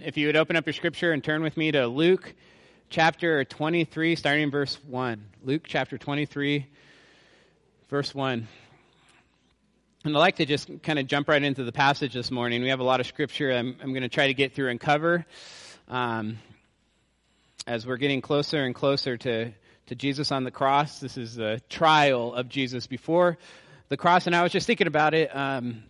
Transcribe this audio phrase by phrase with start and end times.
[0.00, 2.32] If you would open up your scripture and turn with me to Luke
[2.88, 5.24] chapter 23, starting in verse 1.
[5.42, 6.68] Luke chapter 23,
[7.90, 8.46] verse 1.
[10.04, 12.62] And I'd like to just kind of jump right into the passage this morning.
[12.62, 14.80] We have a lot of scripture I'm, I'm going to try to get through and
[14.80, 15.26] cover
[15.88, 16.38] um,
[17.66, 19.50] as we're getting closer and closer to,
[19.86, 21.00] to Jesus on the cross.
[21.00, 23.36] This is the trial of Jesus before
[23.88, 24.28] the cross.
[24.28, 25.34] And I was just thinking about it.
[25.34, 25.82] Um,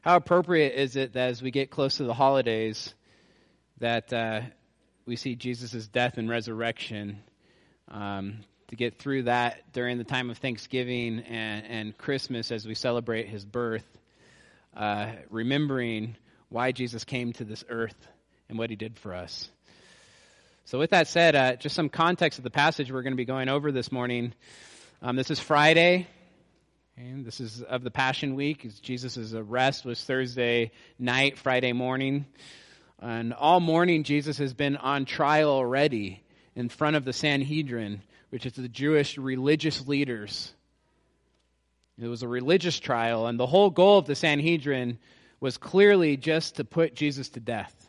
[0.00, 2.94] how appropriate is it that as we get close to the holidays,
[3.84, 4.40] that uh,
[5.04, 7.18] we see Jesus' death and resurrection.
[7.88, 8.38] Um,
[8.68, 13.28] to get through that during the time of Thanksgiving and, and Christmas as we celebrate
[13.28, 13.84] his birth,
[14.74, 16.16] uh, remembering
[16.48, 18.08] why Jesus came to this earth
[18.48, 19.50] and what he did for us.
[20.64, 23.26] So, with that said, uh, just some context of the passage we're going to be
[23.26, 24.32] going over this morning.
[25.02, 26.06] Um, this is Friday.
[26.96, 28.66] And this is of the Passion Week.
[28.80, 32.24] Jesus' arrest was Thursday night, Friday morning.
[33.00, 36.22] And all morning, Jesus has been on trial already
[36.54, 40.52] in front of the Sanhedrin, which is the Jewish religious leaders.
[42.00, 44.98] It was a religious trial, and the whole goal of the Sanhedrin
[45.40, 47.88] was clearly just to put Jesus to death,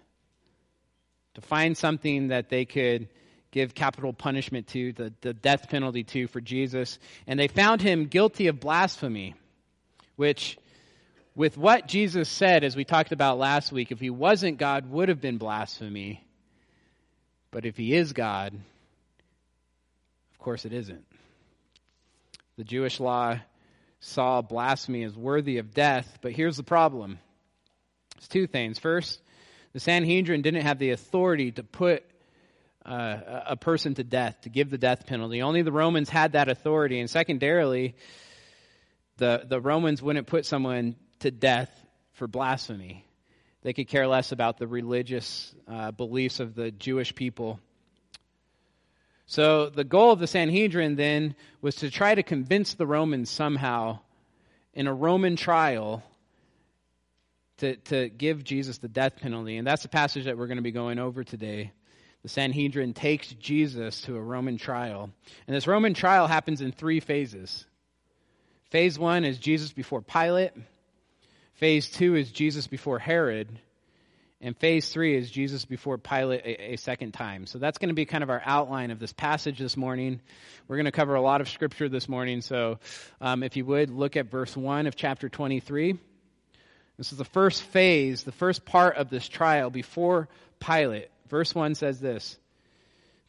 [1.36, 3.08] to find something that they could
[3.52, 7.00] give capital punishment to, the, the death penalty to for Jesus.
[7.26, 9.34] And they found him guilty of blasphemy,
[10.18, 10.58] which
[11.36, 15.10] with what Jesus said, as we talked about last week, if he wasn't God, would
[15.10, 16.26] have been blasphemy.
[17.52, 18.54] But if he is God,
[20.34, 21.06] of course it isn't.
[22.58, 23.40] The Jewish law
[24.00, 27.20] saw blasphemy as worthy of death, but here's the problem.
[28.18, 28.80] It's two things.
[28.80, 29.22] First,
[29.74, 32.04] the Sanhedrin didn't have the authority to put
[32.86, 35.42] uh, a person to death, to give the death penalty.
[35.42, 37.00] Only the Romans had that authority.
[37.00, 37.96] And secondarily,
[39.18, 41.70] the, the Romans wouldn't put someone to death
[42.14, 43.06] for blasphemy.
[43.62, 47.60] They could care less about the religious uh, beliefs of the Jewish people.
[49.26, 54.00] So the goal of the Sanhedrin then was to try to convince the Romans somehow
[54.74, 56.04] in a Roman trial
[57.58, 59.58] to, to give Jesus the death penalty.
[59.58, 61.72] And that's the passage that we're going to be going over today.
[62.22, 65.10] The Sanhedrin takes Jesus to a Roman trial.
[65.48, 67.66] And this Roman trial happens in three phases.
[68.70, 70.52] Phase one is Jesus before Pilate.
[71.56, 73.48] Phase two is Jesus before Herod.
[74.42, 77.48] And phase three is Jesus before Pilate a, a second time.
[77.48, 80.20] So that's going to be kind of our outline of this passage this morning.
[80.68, 82.42] We're going to cover a lot of scripture this morning.
[82.42, 82.80] So
[83.22, 85.98] um, if you would, look at verse 1 of chapter 23.
[86.98, 90.28] This is the first phase, the first part of this trial before
[90.60, 91.10] Pilate.
[91.30, 92.38] Verse 1 says this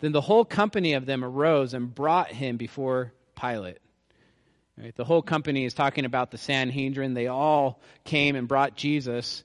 [0.01, 3.79] Then the whole company of them arose and brought him before Pilate.
[4.79, 4.95] Right?
[4.95, 7.15] The whole company is talking about the Sanhedrin.
[7.15, 9.43] They all came and brought Jesus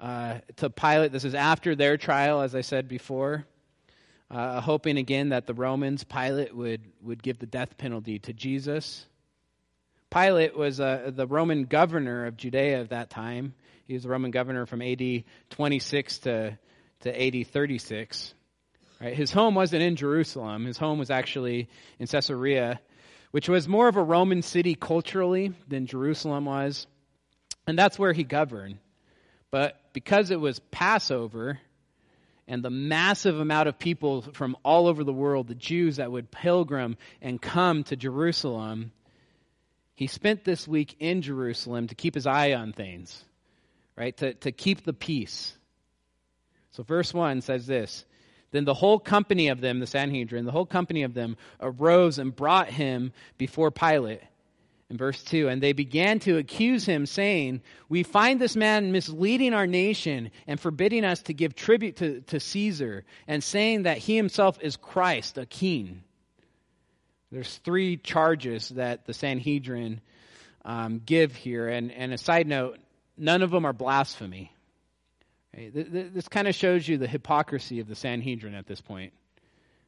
[0.00, 1.12] uh, to Pilate.
[1.12, 3.46] This is after their trial, as I said before,
[4.32, 9.06] uh, hoping again that the Romans, Pilate, would, would give the death penalty to Jesus.
[10.10, 13.54] Pilate was uh, the Roman governor of Judea at that time.
[13.86, 16.58] He was the Roman governor from AD 26 to,
[17.02, 18.34] to AD 36.
[19.00, 19.14] Right?
[19.14, 20.64] His home wasn't in Jerusalem.
[20.64, 21.68] His home was actually
[22.00, 22.80] in Caesarea
[23.34, 26.86] which was more of a Roman city culturally than Jerusalem was.
[27.66, 28.78] And that's where he governed.
[29.50, 31.58] But because it was Passover
[32.46, 36.30] and the massive amount of people from all over the world, the Jews that would
[36.30, 38.92] pilgrim and come to Jerusalem,
[39.96, 43.20] he spent this week in Jerusalem to keep his eye on things,
[43.96, 44.16] right?
[44.18, 45.52] To, to keep the peace.
[46.70, 48.04] So, verse 1 says this
[48.54, 52.34] then the whole company of them, the Sanhedrin, the whole company of them arose and
[52.34, 54.20] brought him before Pilate.
[54.88, 59.54] In verse 2, and they began to accuse him, saying, We find this man misleading
[59.54, 64.14] our nation and forbidding us to give tribute to, to Caesar, and saying that he
[64.14, 66.04] himself is Christ, a king.
[67.32, 70.00] There's three charges that the Sanhedrin
[70.64, 71.66] um, give here.
[71.66, 72.78] And, and a side note,
[73.16, 74.53] none of them are blasphemy.
[75.56, 79.12] This kind of shows you the hypocrisy of the Sanhedrin at this point.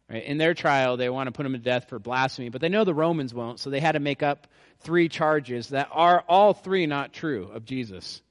[0.08, 0.24] Right?
[0.24, 2.84] In their trial, they want to put him to death for blasphemy, but they know
[2.84, 4.46] the Romans won't, so they had to make up
[4.80, 8.22] three charges that are all three not true of Jesus.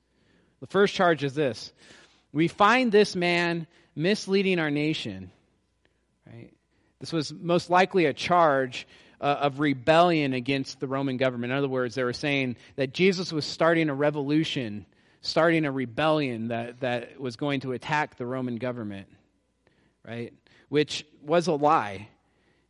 [0.62, 1.74] The first charge is this
[2.32, 5.32] We find this man misleading our nation.
[6.26, 6.54] Right?
[7.00, 8.88] This was most likely a charge
[9.20, 11.52] uh, of rebellion against the Roman government.
[11.52, 14.86] In other words, they were saying that Jesus was starting a revolution
[15.26, 19.08] starting a rebellion that, that was going to attack the Roman government,
[20.08, 20.34] right?
[20.70, 22.08] Which was a lie.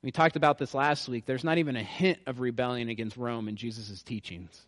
[0.02, 1.26] We talked about this last week.
[1.26, 4.66] There's not even a hint of rebellion against Rome in Jesus' teachings.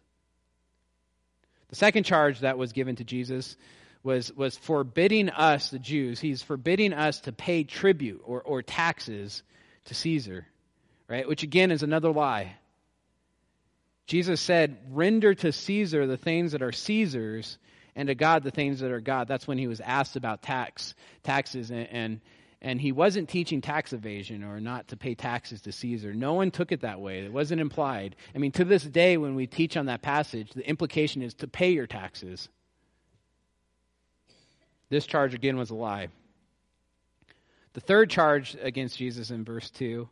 [1.70, 3.56] The second charge that was given to Jesus
[4.04, 9.44] was, was forbidding us, the Jews, he's forbidding us to pay tribute or, or taxes
[9.86, 10.46] to Caesar,
[11.08, 11.28] right?
[11.28, 12.56] Which again is another lie.
[14.08, 17.58] Jesus said, Render to Caesar the things that are Caesar's,
[17.98, 19.28] and to God the things that are God.
[19.28, 22.22] That's when he was asked about tax, taxes, and, and,
[22.62, 26.14] and he wasn't teaching tax evasion or not to pay taxes to Caesar.
[26.14, 27.22] No one took it that way.
[27.22, 28.16] It wasn't implied.
[28.36, 31.48] I mean, to this day, when we teach on that passage, the implication is to
[31.48, 32.48] pay your taxes.
[34.90, 36.10] This charge again was a lie.
[37.74, 40.08] The third charge against Jesus in verse 2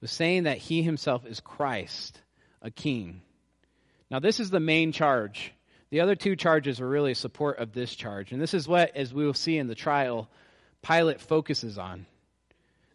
[0.00, 2.20] was saying that he himself is Christ,
[2.60, 3.22] a king.
[4.10, 5.54] Now, this is the main charge.
[5.92, 8.32] The other two charges were really support of this charge.
[8.32, 10.26] And this is what, as we will see in the trial,
[10.80, 12.06] Pilate focuses on.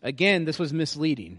[0.01, 1.37] Again, this was misleading.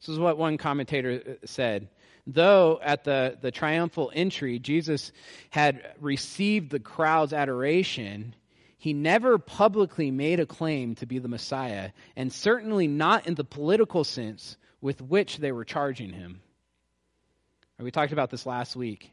[0.00, 1.90] This is what one commentator uh, said.
[2.26, 5.12] Though at the, the triumphal entry, Jesus
[5.50, 8.34] had received the crowd's adoration,
[8.76, 13.44] he never publicly made a claim to be the Messiah, and certainly not in the
[13.44, 16.40] political sense with which they were charging him.
[17.78, 19.12] We talked about this last week.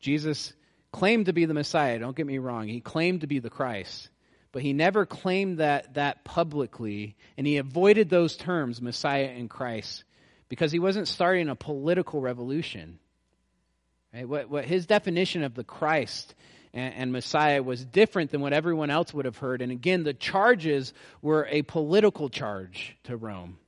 [0.00, 0.54] Jesus
[0.92, 2.68] claimed to be the Messiah, don't get me wrong.
[2.68, 4.08] He claimed to be the Christ,
[4.52, 10.04] but he never claimed that, that publicly, and he avoided those terms, Messiah and Christ,
[10.48, 12.98] because he wasn't starting a political revolution.
[14.14, 14.28] Right?
[14.28, 16.34] What, what his definition of the Christ
[16.72, 19.60] and, and Messiah was different than what everyone else would have heard.
[19.60, 23.58] And again, the charges were a political charge to Rome.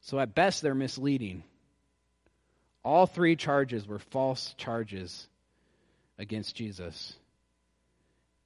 [0.00, 1.44] So at best, they're misleading.
[2.82, 5.26] All three charges were false charges
[6.18, 7.14] against Jesus.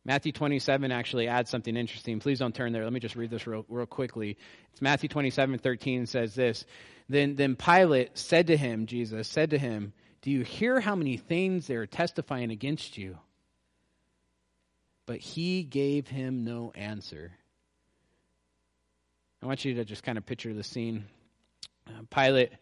[0.04, 2.20] Matthew 27 actually adds something interesting.
[2.20, 2.84] Please don't turn there.
[2.84, 4.38] Let me just read this real, real quickly.
[4.72, 6.64] It's Matthew 27 13 says this.
[7.08, 9.92] Then, then Pilate said to him, Jesus said to him,
[10.22, 13.18] Do you hear how many things they are testifying against you?
[15.08, 17.32] but he gave him no answer.
[19.42, 21.06] I want you to just kind of picture the scene.
[21.86, 22.52] Uh, Pilate,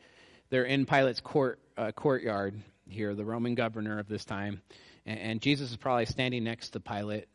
[0.49, 2.55] they're in Pilate's court uh, courtyard
[2.89, 4.63] here, the Roman governor of this time,
[5.07, 7.29] and, and, Jesus is probably standing next to Pilate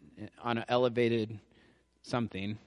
[0.44, 1.40] on an elevated
[2.04, 2.58] something,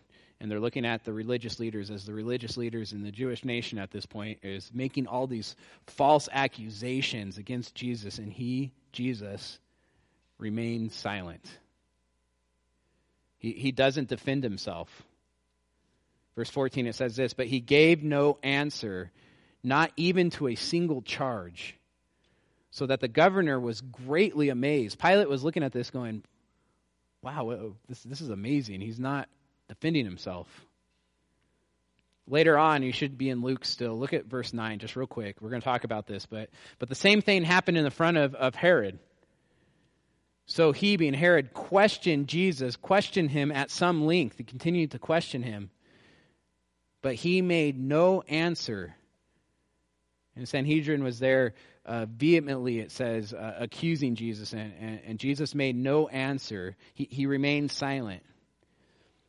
[0.40, 3.78] and they're looking at the religious leaders as the religious leaders in the Jewish nation
[3.78, 5.54] at this point is making all these
[5.86, 9.58] false accusations against Jesus, and he, Jesus,
[10.38, 11.44] remains silent.
[13.38, 14.88] He, he doesn't defend himself.
[16.36, 19.10] Verse 14, it says this But he gave no answer,
[19.62, 21.76] not even to a single charge,
[22.74, 24.98] so that the governor was greatly amazed.
[24.98, 26.24] Pilate was looking at this going,
[27.22, 28.80] Wow, this, this is amazing.
[28.80, 29.28] He's not
[29.68, 30.48] defending himself.
[32.26, 33.96] Later on, you should be in Luke still.
[33.96, 35.36] Look at verse 9, just real quick.
[35.40, 36.26] We're going to talk about this.
[36.26, 36.50] But,
[36.80, 38.98] but the same thing happened in the front of, of Herod.
[40.46, 44.36] So he, being Herod, questioned Jesus, questioned him at some length.
[44.36, 45.70] He continued to question him.
[47.02, 48.96] But he made no answer.
[50.34, 51.54] And Sanhedrin was there
[51.86, 56.76] uh, vehemently, it says, uh, accusing Jesus, and, and, and, Jesus made no answer.
[56.94, 58.22] He, he remained silent.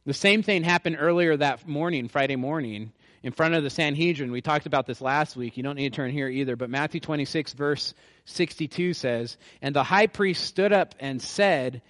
[0.06, 2.94] The same thing happened earlier that morning, Friday morning,
[3.24, 4.31] in front of the Sanhedrin.
[4.31, 5.57] We talked about this last week.
[5.57, 6.56] You don't need to turn here either.
[6.56, 7.94] But Matthew 26, verse
[8.25, 11.81] 62 says, And the high priest stood up and said,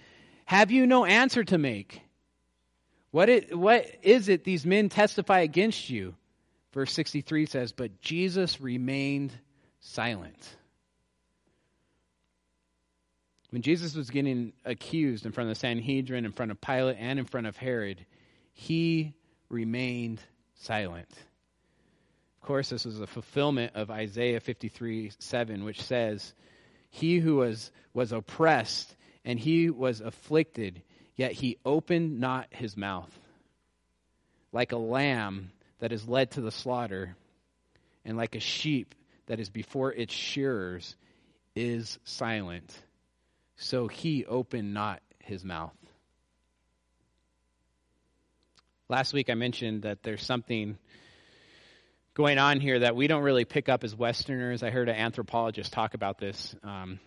[0.46, 2.00] Have you no answer to make?
[3.10, 6.14] What, it, what is it these men testify against you?
[6.72, 9.32] Verse 63 says, But Jesus remained
[9.86, 10.56] silent.
[13.50, 17.18] When Jesus was getting accused in front of the Sanhedrin, in front of Pilate, and
[17.18, 18.04] in front of Herod,
[18.52, 19.14] he
[19.48, 20.20] remained
[20.56, 21.10] silent.
[22.40, 26.34] Of course, this was a fulfillment of Isaiah 53 7, which says,
[26.90, 30.82] He who was, was oppressed and he was afflicted,
[31.16, 33.10] yet he opened not his mouth.
[34.52, 37.16] Like a lamb that is led to the slaughter,
[38.04, 38.94] and like a sheep
[39.26, 40.96] that is before its shearers
[41.54, 42.76] is silent,
[43.56, 45.74] so he opened not his mouth.
[48.88, 50.78] Last week I mentioned that there's something
[52.14, 54.62] going on here that we don't really pick up as Westerners.
[54.62, 56.54] I heard an anthropologist talk about this.
[56.62, 57.00] Um,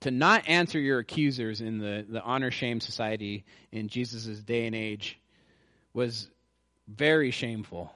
[0.00, 4.76] to not answer your accusers in the, the honor shame society in Jesus' day and
[4.76, 5.18] age
[5.94, 6.28] was
[6.86, 7.90] very shameful.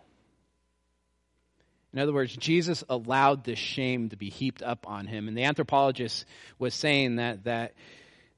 [1.92, 5.26] In other words, Jesus allowed this shame to be heaped up on him.
[5.26, 6.26] And the anthropologist
[6.58, 7.74] was saying that, that,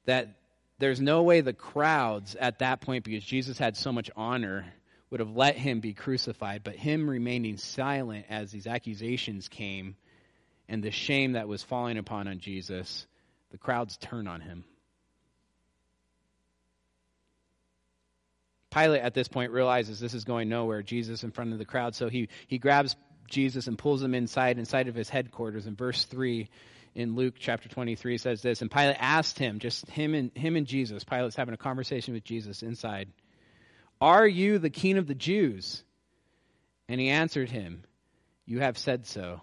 [0.05, 0.37] that
[0.79, 4.65] there's no way the crowds at that point, because Jesus had so much honor,
[5.09, 6.63] would have let him be crucified.
[6.63, 9.95] But him remaining silent as these accusations came
[10.69, 13.05] and the shame that was falling upon on Jesus,
[13.51, 14.63] the crowds turn on him.
[18.73, 21.93] Pilate at this point realizes this is going nowhere, Jesus in front of the crowd.
[21.93, 22.95] So he, he grabs
[23.31, 25.65] Jesus and pulls him inside, inside of his headquarters.
[25.65, 26.47] In verse 3
[26.93, 30.67] in Luke chapter 23 says this, and Pilate asked him, just him and, him and
[30.67, 33.09] Jesus, Pilate's having a conversation with Jesus inside,
[33.99, 35.83] Are you the king of the Jews?
[36.87, 37.83] And he answered him,
[38.45, 39.41] You have said so.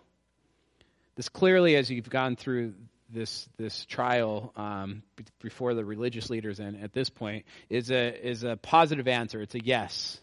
[1.16, 2.74] This clearly, as you've gone through
[3.10, 5.02] this this trial um,
[5.40, 9.40] before the religious leaders, and at this point, is a is a positive answer.
[9.40, 10.20] It's a yes.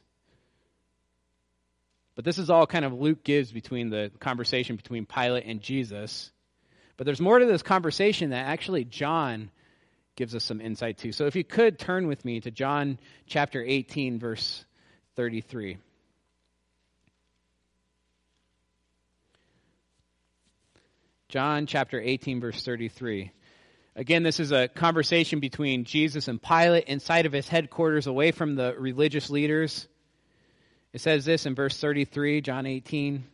[2.15, 6.31] But this is all kind of Luke gives between the conversation between Pilate and Jesus.
[6.97, 9.51] But there's more to this conversation that actually John
[10.15, 11.11] gives us some insight to.
[11.11, 14.63] So if you could turn with me to John chapter 18, verse
[15.17, 15.77] 33.
[21.27, 23.31] John chapter 18, verse 33.
[23.97, 28.55] Again, this is a conversation between Jesus and Pilate inside of his headquarters, away from
[28.55, 29.87] the religious leaders.
[30.95, 33.25] It says this in verse 33, John 18.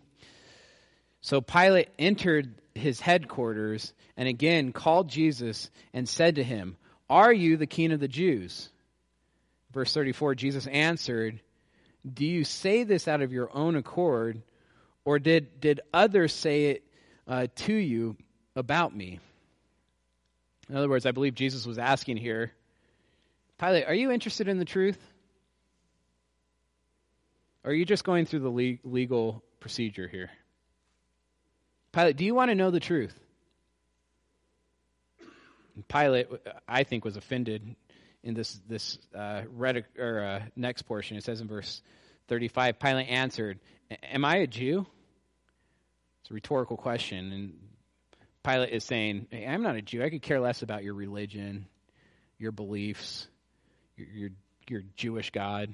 [1.22, 6.76] So Pilate entered his headquarters and again called Jesus and said to him,
[7.08, 8.70] Are you the king of the Jews?
[9.72, 11.40] Verse 34, Jesus answered,
[12.12, 14.42] Do you say this out of your own accord,
[15.06, 16.84] or did, did others say it
[17.28, 18.18] uh, to you
[18.56, 19.20] about me?
[20.68, 22.54] In other words, I believe Jesus was asking here,
[23.60, 25.11] Pilate, are you interested in the truth?
[27.64, 30.32] Or are you just going through the legal procedure here?
[31.92, 33.18] Pilate, do you want to know the truth?
[35.76, 36.28] And Pilate,
[36.68, 37.76] I think, was offended
[38.24, 39.44] in this this uh,
[39.98, 41.18] or uh, next portion.
[41.18, 41.82] It says in verse
[42.28, 43.60] thirty-five, Pilate answered,
[44.04, 44.86] "Am I a Jew?"
[46.22, 47.54] It's a rhetorical question, and
[48.44, 50.04] Pilate is saying, hey, "I'm not a Jew.
[50.04, 51.68] I could care less about your religion,
[52.38, 53.28] your beliefs,
[53.98, 54.30] your your,
[54.68, 55.70] your Jewish God."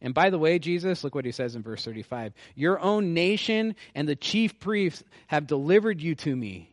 [0.00, 3.74] And by the way, Jesus, look what he says in verse 35 Your own nation
[3.94, 6.72] and the chief priests have delivered you to me.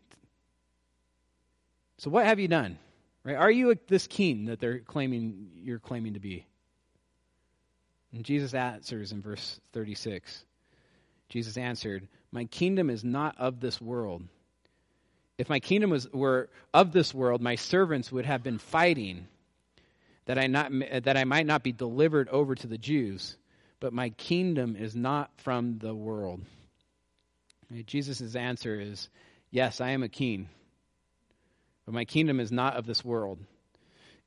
[1.98, 2.78] So what have you done?
[3.24, 3.38] Right?
[3.38, 6.46] Are you this king that they're claiming you're claiming to be?
[8.12, 10.46] And Jesus answers in verse 36.
[11.30, 14.24] Jesus answered, My kingdom is not of this world.
[15.38, 19.28] If my kingdom was, were of this world, my servants would have been fighting
[20.26, 20.72] that I, not,
[21.04, 23.38] that I might not be delivered over to the Jews,
[23.80, 26.42] but my kingdom is not from the world.
[27.86, 29.10] Jesus' answer is,
[29.50, 30.50] Yes, I am a king,
[31.86, 33.40] but my kingdom is not of this world.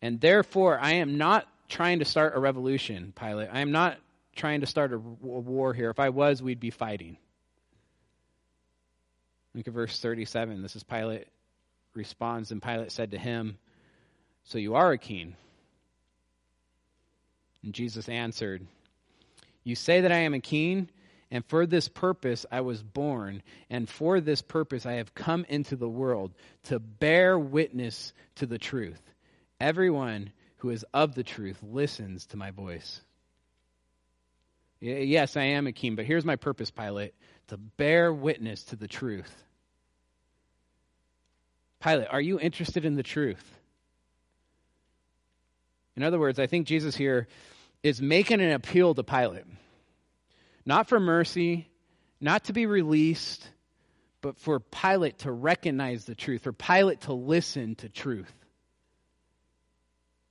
[0.02, 3.48] And therefore, I am not trying to start a revolution, Pilate.
[3.52, 3.98] I am not
[4.36, 5.90] trying to start a war here.
[5.90, 7.16] If I was, we'd be fighting.
[9.54, 10.62] Look at verse 37.
[10.62, 11.26] This is Pilate
[11.94, 13.58] responds, and Pilate said to him,
[14.44, 15.34] So you are a king.
[17.66, 18.64] And Jesus answered,
[19.64, 20.88] You say that I am a king,
[21.32, 25.74] and for this purpose I was born, and for this purpose I have come into
[25.74, 26.32] the world
[26.64, 29.02] to bear witness to the truth.
[29.58, 33.00] Everyone who is of the truth listens to my voice.
[34.78, 37.14] Yes, I am a king, but here's my purpose, Pilate
[37.48, 39.44] to bear witness to the truth.
[41.82, 43.56] Pilate, are you interested in the truth?
[45.96, 47.26] In other words, I think Jesus here
[47.86, 49.44] is making an appeal to Pilate.
[50.64, 51.68] Not for mercy,
[52.20, 53.48] not to be released,
[54.20, 58.32] but for Pilate to recognize the truth, for Pilate to listen to truth.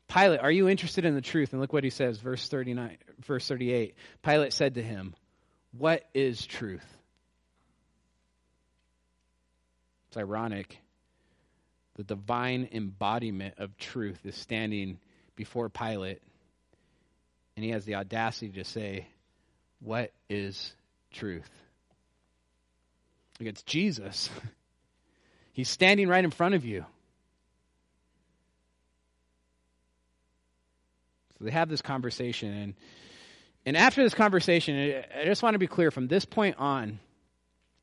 [0.09, 1.53] Pilate, are you interested in the truth?
[1.53, 3.95] And look what he says, verse 39, verse 38.
[4.21, 5.15] Pilate said to him,
[5.71, 6.85] What is truth?
[10.09, 10.77] It's ironic.
[11.95, 15.00] The divine embodiment of truth is standing
[15.38, 16.21] before Pilate
[17.55, 19.07] and he has the audacity to say,
[19.79, 20.74] What is
[21.12, 21.50] truth?
[23.39, 24.29] Like it's Jesus.
[25.53, 26.85] He's standing right in front of you.
[31.38, 32.74] So they have this conversation, and
[33.65, 37.00] and after this conversation, I just want to be clear from this point on,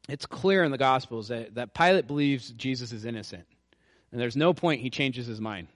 [0.08, 3.44] it's clear in the Gospels that, that Pilate believes Jesus is innocent.
[4.12, 5.68] And there's no point he changes his mind.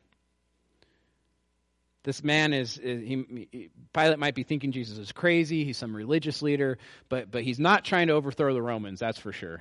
[2.07, 5.65] This man is, is he, Pilate might be thinking Jesus is crazy.
[5.65, 9.01] He's some religious leader, but but he's not trying to overthrow the Romans.
[9.01, 9.61] That's for sure,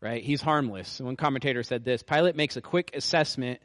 [0.00, 0.24] right?
[0.24, 1.00] He's harmless.
[1.00, 3.60] One commentator said this: Pilate makes a quick assessment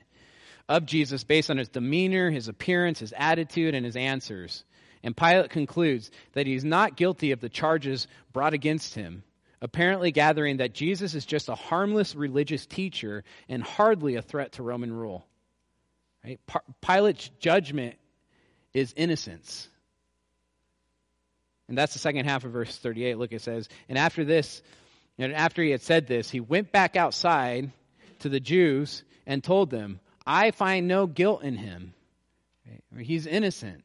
[0.67, 4.65] of Jesus based on his demeanor, his appearance, his attitude, and his answers.
[5.01, 9.23] And Pilate concludes that he's not guilty of the charges brought against him,
[9.61, 14.63] apparently gathering that Jesus is just a harmless religious teacher and hardly a threat to
[14.63, 15.25] Roman rule.
[16.25, 16.39] Right?
[16.81, 17.95] Pilate's judgment
[18.73, 19.69] is innocence.
[21.67, 23.17] And that's the second half of verse 38.
[23.17, 24.61] Look, it says, And after this,
[25.17, 27.71] and after he had said this, he went back outside
[28.19, 31.93] to the Jews and told them, I find no guilt in him.
[32.97, 33.83] He's innocent.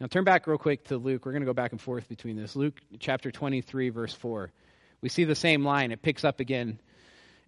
[0.00, 1.24] Now turn back real quick to Luke.
[1.24, 2.56] We're going to go back and forth between this.
[2.56, 4.50] Luke chapter 23, verse 4.
[5.00, 5.92] We see the same line.
[5.92, 6.80] It picks up again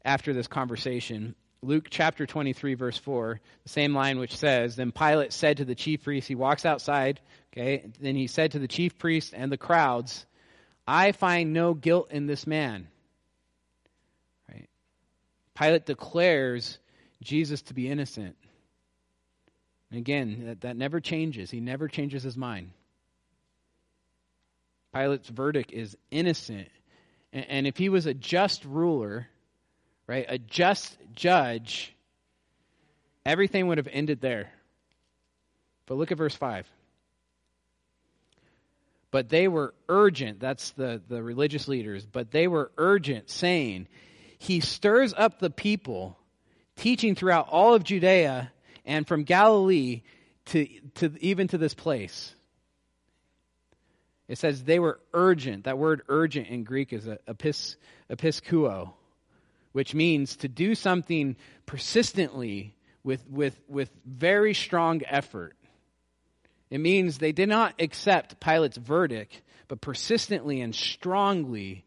[0.04, 1.34] after this conversation.
[1.62, 5.74] Luke chapter 23, verse 4, the same line which says, Then Pilate said to the
[5.74, 7.20] chief priests, he walks outside,
[7.52, 10.24] okay, then he said to the chief priests and the crowds,
[10.86, 12.86] I find no guilt in this man.
[14.48, 14.68] Right?
[15.58, 16.78] Pilate declares
[17.22, 18.36] Jesus to be innocent.
[19.90, 21.50] And again, that, that never changes.
[21.50, 22.70] He never changes his mind.
[24.92, 26.68] Pilate's verdict is innocent.
[27.32, 29.28] And, and if he was a just ruler,
[30.08, 31.94] right, a just judge,
[33.24, 34.50] everything would have ended there.
[35.86, 36.66] But look at verse 5.
[39.10, 43.86] But they were urgent, that's the, the religious leaders, but they were urgent, saying,
[44.38, 46.18] He stirs up the people,
[46.76, 48.52] teaching throughout all of Judea
[48.84, 50.02] and from Galilee
[50.46, 52.34] to, to even to this place.
[54.28, 55.64] It says they were urgent.
[55.64, 57.76] That word urgent in Greek is epis,
[58.10, 58.92] episkuo,
[59.78, 65.54] which means to do something persistently with, with, with very strong effort.
[66.68, 71.84] It means they did not accept Pilate's verdict, but persistently and strongly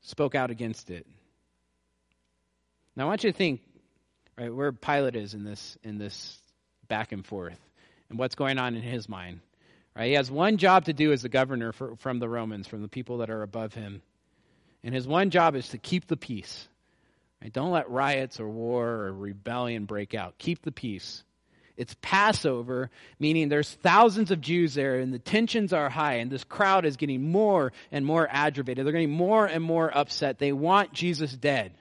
[0.00, 1.06] spoke out against it.
[2.96, 3.60] Now, I want you to think
[4.38, 6.38] right, where Pilate is in this in this
[6.88, 7.60] back and forth,
[8.08, 9.40] and what's going on in his mind.
[9.94, 12.80] Right, he has one job to do as the governor for, from the Romans, from
[12.80, 14.00] the people that are above him,
[14.82, 16.66] and his one job is to keep the peace.
[17.42, 17.52] Right?
[17.52, 20.38] Don't let riots or war or rebellion break out.
[20.38, 21.22] Keep the peace.
[21.76, 22.90] It's Passover,
[23.20, 26.96] meaning there's thousands of Jews there and the tensions are high and this crowd is
[26.96, 28.84] getting more and more aggravated.
[28.84, 30.40] They're getting more and more upset.
[30.40, 31.72] They want Jesus dead.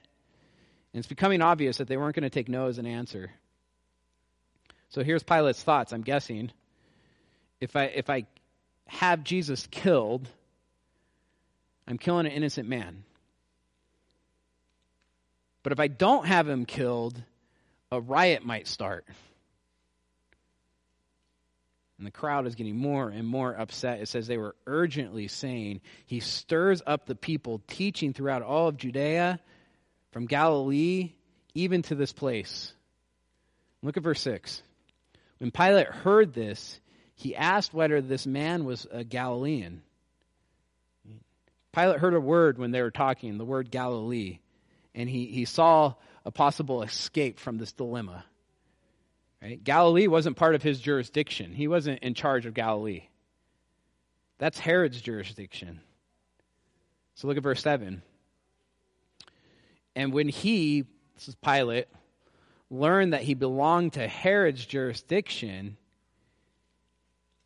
[0.94, 3.32] And it's becoming obvious that they weren't going to take no as an answer.
[4.90, 6.52] So here's Pilate's thoughts, I'm guessing.
[7.60, 8.28] If I, if I
[8.86, 10.30] have Jesus killed,
[11.88, 13.04] I'm killing an innocent man.
[15.68, 17.22] But if I don't have him killed,
[17.92, 19.06] a riot might start.
[21.98, 24.00] And the crowd is getting more and more upset.
[24.00, 28.78] It says they were urgently saying, He stirs up the people, teaching throughout all of
[28.78, 29.42] Judea
[30.14, 31.12] from Galilee
[31.54, 32.72] even to this place.
[33.84, 34.64] Look at verse 6.
[35.40, 36.80] When Pilate heard this,
[37.14, 39.82] he asked whether this man was a Galilean.
[41.74, 44.40] Pilate heard a word when they were talking, the word Galilee,
[44.98, 45.94] and he, he saw
[46.26, 48.26] a possible escape from this dilemma.
[49.42, 49.64] Right?
[49.64, 51.54] Galilee wasn't part of his jurisdiction.
[51.54, 53.04] He wasn't in charge of Galilee.
[54.40, 55.82] That's Herod's jurisdiction.
[57.14, 58.02] So look at verse 7.
[59.96, 61.88] And when he, this is Pilate,
[62.72, 65.78] learned that he belonged to Herod's jurisdiction,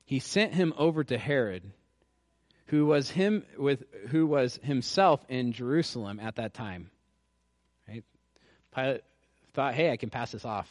[0.06, 1.70] he sent him over to Herod,
[2.68, 6.92] who was him with who was himself in Jerusalem at that time.
[7.88, 8.04] Right?
[8.74, 9.02] Pilate
[9.54, 10.70] thought, "Hey, I can pass this off.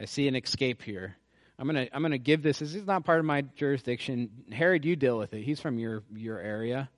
[0.00, 1.16] I see an escape here.
[1.58, 2.60] I'm gonna I'm gonna give this.
[2.60, 4.44] This is not part of my jurisdiction.
[4.52, 5.42] Herod, you deal with it.
[5.42, 6.88] He's from your your area."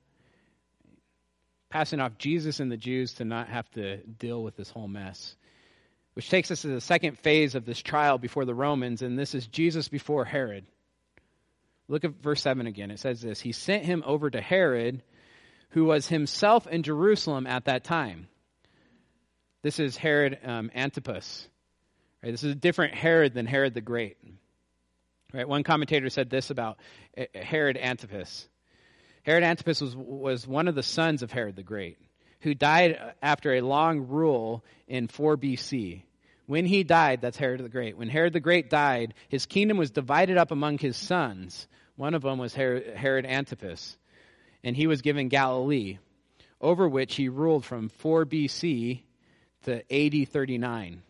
[1.71, 5.37] passing off Jesus and the Jews to not have to deal with this whole mess.
[6.15, 9.35] Which takes us to the second phase of this trial before the Romans, and this
[9.35, 10.67] is Jesus before Herod.
[11.89, 12.91] Look at verse 7 again.
[12.91, 15.03] It says this He sent him over to Herod,
[15.71, 18.27] who was himself in Jerusalem at that time.
[19.63, 21.47] This is Herod um, Antipas.
[22.23, 24.17] Right, this is a different Herod than Herod the Great.
[25.35, 26.79] Right, one commentator said this about
[27.15, 28.49] eh, Herod Antipas.
[29.23, 31.99] Herod Antipas was, was one of the sons of Herod the Great,
[32.41, 36.05] who died after a long rule in 4 BC.
[36.47, 37.99] When he died, that's Herod the Great.
[37.99, 41.69] When Herod the Great died, his kingdom was divided up among his sons.
[41.97, 43.99] One of them was Herod Antipas,
[44.65, 45.99] and he was given Galilee,
[46.63, 49.03] over which he ruled from 4 BC
[49.65, 51.03] to AD 39.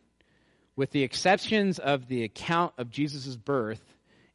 [0.77, 3.83] With the exceptions of the account of Jesus' birth,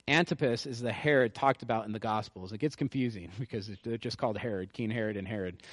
[0.07, 2.51] Antipas is the Herod talked about in the Gospels.
[2.51, 5.63] It gets confusing because they're just called Herod, King Herod and Herod.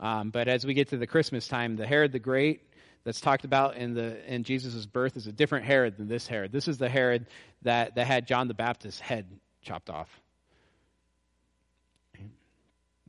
[0.00, 2.62] Um, but as we get to the Christmas time, the Herod the Great
[3.04, 6.52] that's talked about in the in Jesus' birth is a different Herod than this Herod.
[6.52, 7.26] This is the Herod
[7.62, 9.26] that, that had John the Baptist's head
[9.62, 10.08] chopped off.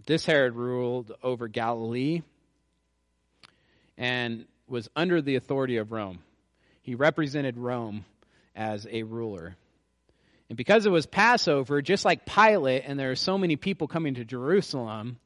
[0.05, 2.21] This Herod ruled over Galilee
[3.97, 6.19] and was under the authority of Rome.
[6.81, 8.05] He represented Rome
[8.55, 9.55] as a ruler.
[10.49, 14.15] And because it was Passover, just like Pilate, and there are so many people coming
[14.15, 15.19] to Jerusalem,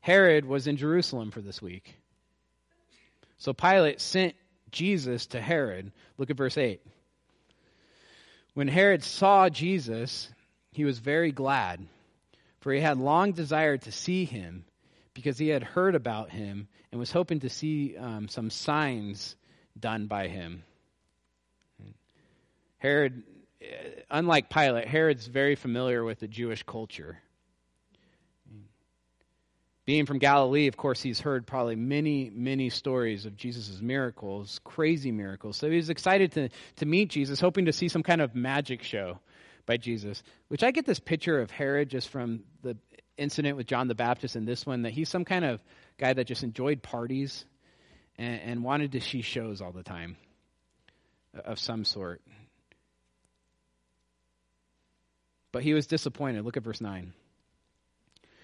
[0.00, 1.96] Herod was in Jerusalem for this week.
[3.38, 4.34] So Pilate sent
[4.70, 5.92] Jesus to Herod.
[6.18, 6.80] Look at verse 8.
[8.54, 10.28] When Herod saw Jesus,
[10.70, 11.84] he was very glad,
[12.60, 14.64] for he had long desired to see him,
[15.14, 19.36] because he had heard about him and was hoping to see um, some signs
[19.78, 20.64] done by him.
[22.78, 23.22] Herod,
[23.62, 27.18] uh, unlike Pilate, Herod's very familiar with the Jewish culture.
[29.86, 35.12] Being from Galilee, of course, he's heard probably many, many stories of Jesus' miracles, crazy
[35.12, 35.58] miracles.
[35.58, 38.82] So he was excited to, to meet Jesus, hoping to see some kind of magic
[38.82, 39.18] show
[39.66, 40.22] by Jesus.
[40.48, 42.78] Which I get this picture of Herod just from the
[43.16, 45.60] incident with John the Baptist and this one, that he's some kind of
[45.98, 47.44] guy that just enjoyed parties
[48.16, 50.16] and, and wanted to see shows all the time
[51.44, 52.20] of some sort.
[55.52, 56.44] But he was disappointed.
[56.44, 57.12] Look at verse 9.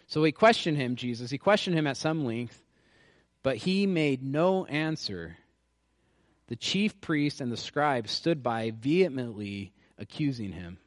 [0.06, 1.30] So he questioned him, Jesus.
[1.30, 2.60] He questioned him at some length,
[3.42, 5.36] but he made no answer.
[6.48, 10.78] The chief priest and the scribes stood by, vehemently accusing him.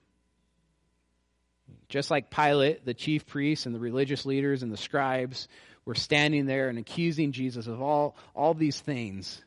[1.94, 5.48] Just like Pilate, the chief priests and the religious leaders and the scribes
[5.86, 9.44] were standing there and accusing Jesus of all, all these things.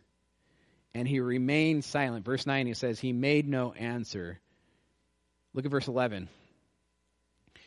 [0.94, 2.24] And he remained silent.
[2.24, 4.38] Verse 9, he says, He made no answer.
[5.54, 6.28] Look at verse 11.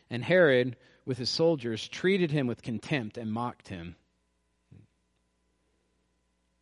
[0.09, 3.97] And Herod with his soldiers treated him with contempt and mocked him.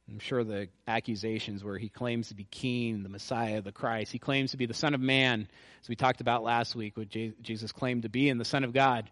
[0.10, 4.12] I'm sure the accusations where he claims to be king, the Messiah, the Christ.
[4.12, 5.48] He claims to be the Son of Man,
[5.82, 8.74] as we talked about last week, what Jesus claimed to be, and the Son of
[8.74, 9.10] God.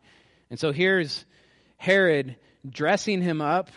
[0.50, 1.26] And so here's
[1.78, 3.70] Herod dressing him up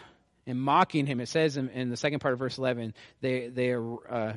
[0.47, 1.21] and mocking him.
[1.21, 4.33] It says in, in the second part of verse 11, they, they are uh,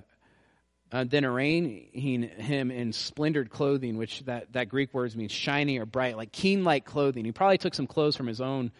[0.91, 5.85] uh, then arraying him in splendored clothing, which that, that Greek word means shiny or
[5.85, 7.23] bright, like keen like clothing.
[7.23, 8.71] He probably took some clothes from his own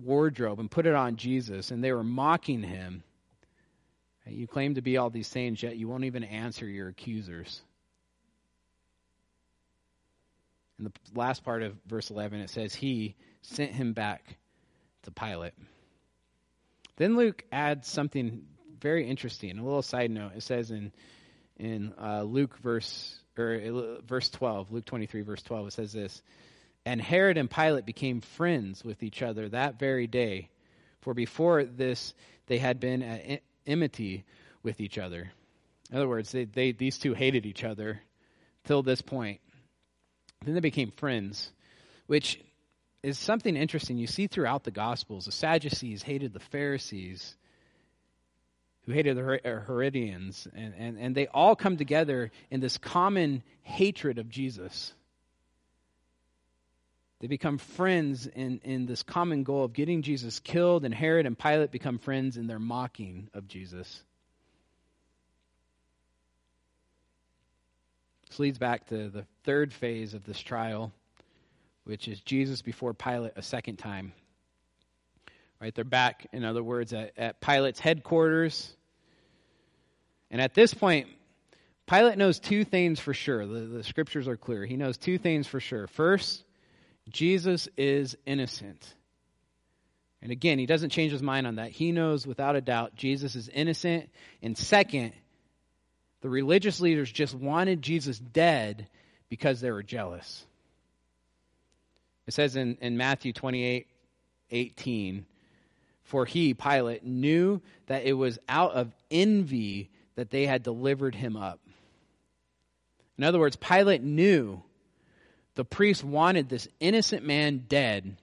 [0.00, 3.04] wardrobe and put it on Jesus, and they were mocking him.
[4.26, 7.60] You claim to be all these things, yet you won't even answer your accusers.
[10.78, 14.36] In the last part of verse 11, it says, He sent him back
[15.02, 15.52] to Pilate.
[16.96, 18.44] Then Luke adds something
[18.80, 19.58] very interesting.
[19.58, 20.32] A little side note.
[20.36, 20.92] It says in
[21.56, 26.22] in uh, Luke verse or uh, verse 12, Luke 23 verse 12 it says this,
[26.84, 30.50] and Herod and Pilate became friends with each other that very day,
[31.00, 32.14] for before this
[32.46, 34.24] they had been at enmity
[34.62, 35.32] with each other.
[35.90, 38.00] In other words, they, they these two hated each other
[38.64, 39.40] till this point.
[40.44, 41.50] Then they became friends,
[42.06, 42.40] which
[43.02, 45.26] is something interesting you see throughout the Gospels.
[45.26, 47.36] The Sadducees hated the Pharisees
[48.86, 53.42] who hated the uh, Herodians, and, and, and they all come together in this common
[53.62, 54.92] hatred of Jesus.
[57.24, 61.38] They become friends in, in this common goal of getting Jesus killed, and Herod and
[61.38, 64.02] Pilate become friends in their mocking of Jesus.
[68.28, 70.92] This leads back to the third phase of this trial,
[71.84, 74.12] which is Jesus before Pilate a second time.
[75.62, 78.70] Right, they're back, in other words, at, at Pilate's headquarters.
[80.30, 81.08] And at this point,
[81.86, 83.46] Pilate knows two things for sure.
[83.46, 84.66] The, the scriptures are clear.
[84.66, 85.86] He knows two things for sure.
[85.86, 86.44] First,
[87.10, 88.94] Jesus is innocent.
[90.22, 91.70] And again, he doesn't change his mind on that.
[91.70, 94.08] He knows without a doubt Jesus is innocent.
[94.42, 95.12] And second,
[96.22, 98.88] the religious leaders just wanted Jesus dead
[99.28, 100.46] because they were jealous.
[102.26, 103.86] It says in, in Matthew 28
[104.50, 105.26] 18,
[106.04, 111.36] for he, Pilate, knew that it was out of envy that they had delivered him
[111.36, 111.60] up.
[113.18, 114.62] In other words, Pilate knew
[115.54, 118.16] the priest wanted this innocent man dead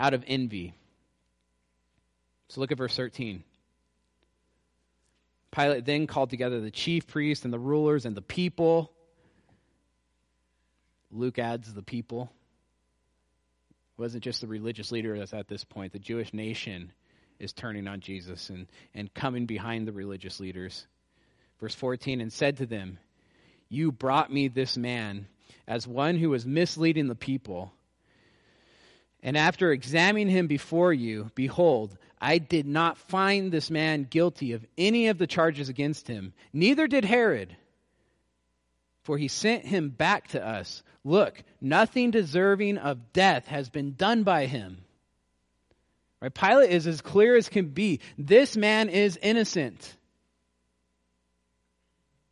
[0.00, 0.74] out of envy.
[2.48, 3.44] So look at verse 13.
[5.52, 8.90] Pilate then called together the chief priests and the rulers and the people.
[11.10, 12.30] Luke adds the people
[14.02, 15.92] wasn't just the religious leader that's at this point.
[15.92, 16.90] The Jewish nation
[17.38, 20.86] is turning on Jesus and, and coming behind the religious leaders.
[21.60, 22.98] Verse 14, and said to them,
[23.68, 25.28] You brought me this man
[25.72, 27.72] as one who was misleading the people.
[29.22, 34.66] And after examining him before you, behold, I did not find this man guilty of
[34.76, 37.56] any of the charges against him, neither did Herod.
[39.04, 44.22] For he sent him back to us Look, nothing deserving of death has been done
[44.22, 44.84] by him.
[46.20, 46.32] Right?
[46.32, 47.98] Pilate is as clear as can be.
[48.16, 49.96] This man is innocent.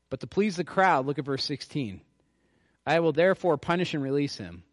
[0.08, 2.00] But to please the crowd, look at verse 16.
[2.90, 4.64] I will therefore punish and release him.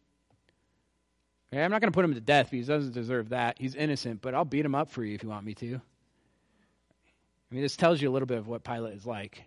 [1.53, 3.57] Okay, I'm not going to put him to death because he doesn't deserve that.
[3.59, 5.75] He's innocent, but I'll beat him up for you if you want me to.
[5.75, 9.43] I mean, this tells you a little bit of what Pilate is like.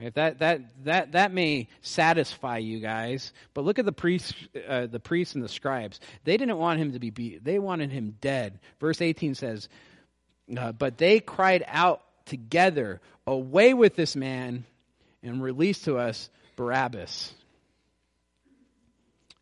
[0.00, 0.14] Right?
[0.14, 4.32] That, that, that, that may satisfy you guys, but look at the priests,
[4.68, 5.98] uh, the priests and the scribes.
[6.22, 7.42] They didn't want him to be beat.
[7.42, 8.60] They wanted him dead.
[8.78, 9.68] Verse 18 says,
[10.56, 14.64] uh, But they cried out together, Away with this man,
[15.24, 17.32] and release to us Barabbas.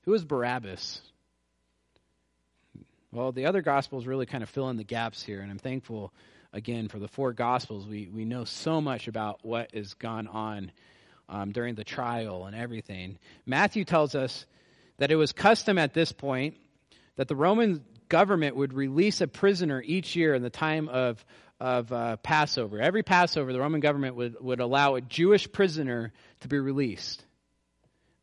[0.02, 1.00] Who is Barabbas?
[3.12, 6.12] Well, the other gospels really kind of fill in the gaps here, and I'm thankful
[6.52, 10.70] again, for the four Gospels, we, we know so much about what has gone on
[11.28, 13.18] um, during the trial and everything.
[13.46, 14.44] Matthew tells us
[14.98, 16.56] that it was custom at this point
[17.16, 21.24] that the Roman government would release a prisoner each year in the time of,
[21.62, 22.80] of uh, Passover.
[22.80, 27.24] Every Passover, the Roman government would, would allow a Jewish prisoner to be released.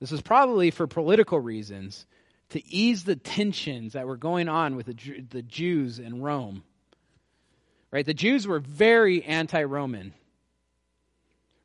[0.02, 2.06] This was probably for political reasons
[2.50, 6.64] to ease the tensions that were going on with the, the Jews in Rome.
[7.92, 8.06] Right?
[8.06, 10.14] The Jews were very anti Roman.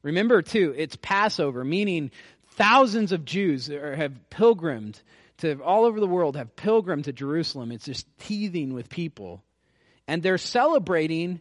[0.02, 2.12] Remember, too, it's Passover, meaning
[2.52, 5.02] thousands of Jews have pilgrimed
[5.38, 7.72] to all over the world, have pilgrimed to Jerusalem.
[7.72, 9.42] It's just teething with people.
[10.06, 11.40] And they're celebrating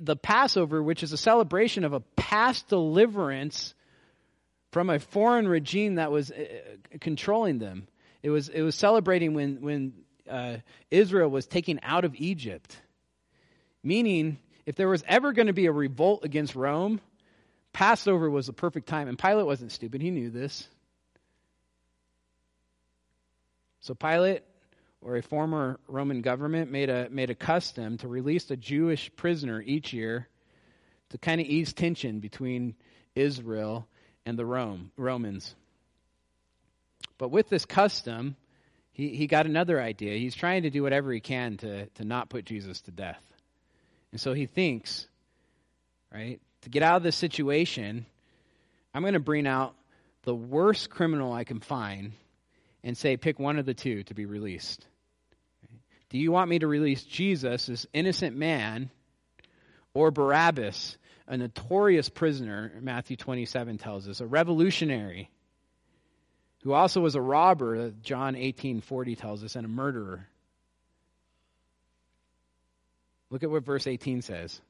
[0.00, 3.74] the Passover, which is a celebration of a past deliverance
[4.70, 6.46] from a foreign regime that was eh,
[7.00, 7.86] controlling them.
[8.22, 9.92] It was, it was celebrating when, when
[10.30, 10.56] uh,
[10.90, 12.76] Israel was taken out of Egypt.
[13.82, 17.00] Meaning, if there was ever going to be a revolt against Rome,
[17.72, 19.08] Passover was the perfect time.
[19.08, 20.66] And Pilate wasn't stupid, he knew this.
[23.80, 24.42] So Pilate,
[25.04, 29.62] or a former Roman government, made a, made a custom to release a Jewish prisoner
[29.64, 30.28] each year
[31.10, 32.74] to kind of ease tension between
[33.14, 33.86] Israel
[34.24, 35.54] and the Rome, Romans.
[37.18, 38.34] But with this custom,
[38.92, 40.16] he, he got another idea.
[40.16, 43.22] He's trying to do whatever he can to, to not put Jesus to death.
[44.10, 45.06] And so he thinks,
[46.12, 48.06] right, to get out of this situation,
[48.94, 49.74] I'm going to bring out
[50.22, 52.12] the worst criminal I can find
[52.82, 54.86] and say, pick one of the two to be released.
[56.10, 58.90] Do you want me to release Jesus, this innocent man,
[59.94, 65.30] or Barabbas, a notorious prisoner, Matthew 27 tells us, a revolutionary,
[66.62, 70.26] who also was a robber, John 18:40 tells us, and a murderer?
[73.30, 74.60] Look at what verse 18 says.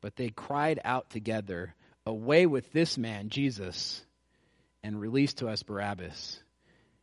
[0.00, 1.74] But they cried out together,
[2.06, 4.02] Away with this man, Jesus,
[4.82, 6.42] and release to us Barabbas,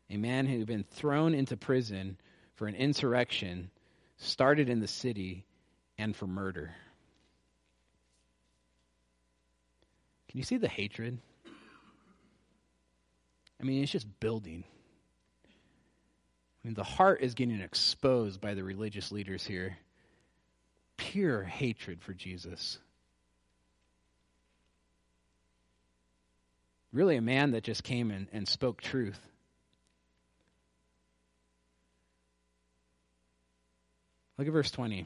[0.10, 2.18] a man who had been thrown into prison
[2.56, 3.70] for an insurrection
[4.18, 5.46] started in the city
[5.98, 6.74] and for murder.
[10.30, 11.18] Can you see the hatred?
[13.60, 14.64] I mean, it's just building.
[15.46, 19.78] I mean, the heart is getting exposed by the religious leaders here
[20.98, 22.80] pure hatred for Jesus.
[26.92, 29.20] Really, a man that just came and, and spoke truth.
[34.38, 35.06] Look at verse 20.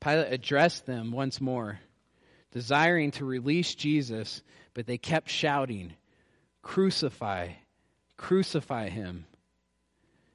[0.00, 1.80] Pilate addressed them once more,
[2.52, 4.42] desiring to release Jesus,
[4.74, 5.94] but they kept shouting,
[6.62, 7.50] Crucify,
[8.16, 9.26] crucify him.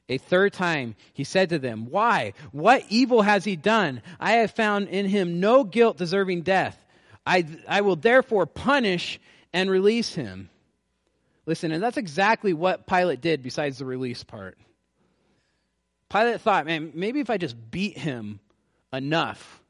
[0.09, 2.33] A third time he said to them, Why?
[2.51, 4.01] What evil has he done?
[4.19, 6.77] I have found in him no guilt deserving death.
[7.25, 9.19] I, I will therefore punish
[9.53, 10.49] and release him.
[11.45, 14.57] Listen, and that's exactly what Pilate did besides the release part.
[16.11, 18.41] Pilate thought, man, maybe if I just beat him
[18.91, 19.61] enough,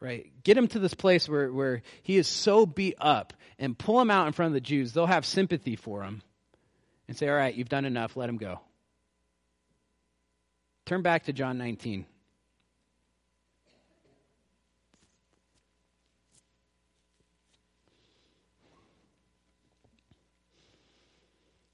[0.00, 4.00] right, get him to this place where, where he is so beat up and pull
[4.00, 6.20] him out in front of the Jews, they'll have sympathy for him
[7.06, 8.60] and say, all right, you've done enough, let him go.
[10.84, 12.06] Turn back to John 19.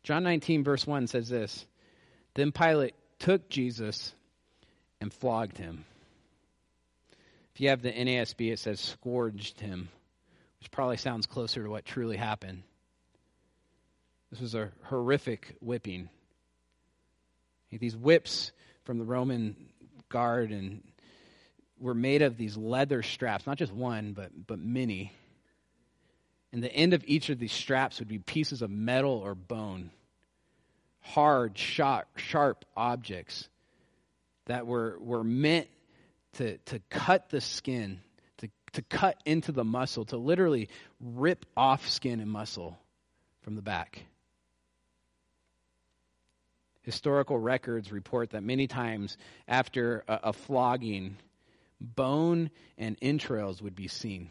[0.03, 1.65] John 19, verse 1 says this
[2.35, 4.13] Then Pilate took Jesus
[5.01, 5.87] and flogged him.
[7.55, 9.89] If you have the NASB, it says scourged him,
[10.59, 12.65] which probably sounds closer to what truly happened.
[14.31, 16.11] This was a horrific whipping.
[17.71, 18.53] These whips
[18.85, 19.57] from the Roman
[20.11, 20.83] guard and
[21.81, 25.13] were made of these leather straps, not just one, but, but many.
[26.53, 29.93] And the end of each of these straps would be pieces of metal or bone,
[31.05, 33.49] hard, sharp, objects
[34.47, 35.69] that were, were meant
[36.35, 38.01] to, to cut the skin,
[38.39, 40.69] to, to cut into the muscle, to literally
[41.01, 42.79] rip off skin and muscle
[43.43, 44.05] from the back.
[46.83, 51.17] Historical records report that many times after a, a flogging,
[51.81, 54.31] bone and entrails would be seen.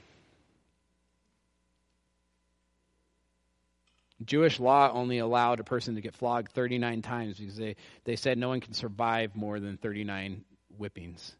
[4.25, 8.37] Jewish law only allowed a person to get flogged 39 times because they, they said
[8.37, 10.43] no one can survive more than 39
[10.77, 11.35] whippings.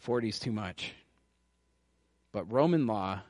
[0.00, 0.92] 40 is too much.
[2.32, 3.20] But Roman law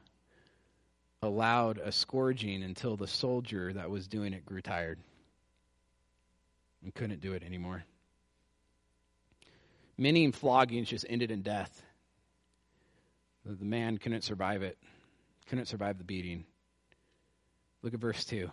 [1.22, 4.98] allowed a scourging until the soldier that was doing it grew tired
[6.82, 7.84] and couldn't do it anymore.
[9.98, 11.82] Many floggings just ended in death.
[13.44, 14.78] The man couldn't survive it,
[15.46, 16.44] couldn't survive the beating.
[17.82, 18.50] Look at verse 2.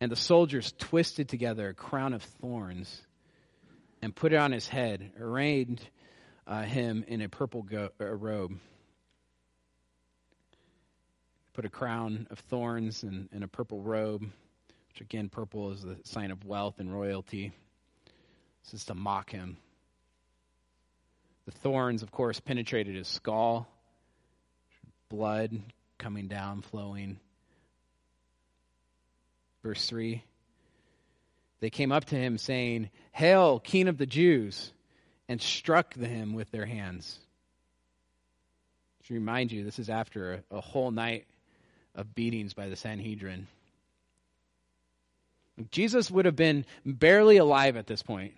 [0.00, 3.02] And the soldiers twisted together a crown of thorns
[4.00, 5.80] and put it on his head, arrayed
[6.46, 8.58] uh, him in a purple go- robe.
[11.52, 15.96] Put a crown of thorns and, and a purple robe, which again, purple is the
[16.04, 17.52] sign of wealth and royalty.
[18.64, 19.56] This is to mock him.
[21.46, 23.66] The thorns, of course, penetrated his skull,
[25.08, 25.58] blood
[25.96, 27.18] coming down, flowing.
[29.62, 30.22] Verse 3
[31.60, 34.72] They came up to him, saying, Hail, King of the Jews,
[35.28, 37.18] and struck him with their hands.
[39.06, 41.26] To remind you, this is after a, a whole night
[41.94, 43.46] of beatings by the Sanhedrin.
[45.70, 48.34] Jesus would have been barely alive at this point,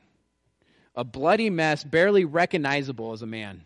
[0.94, 3.64] a bloody mess, barely recognizable as a man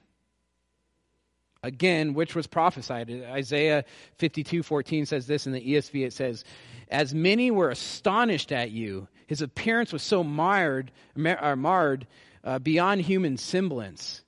[1.65, 3.11] again, which was prophesied.
[3.11, 3.85] Isaiah
[4.19, 6.07] 52 14 says this in the ESV.
[6.07, 6.45] It says,
[6.89, 12.07] As many were astonished at you, his appearance was so marred, marred
[12.45, 14.23] uh, beyond human semblance,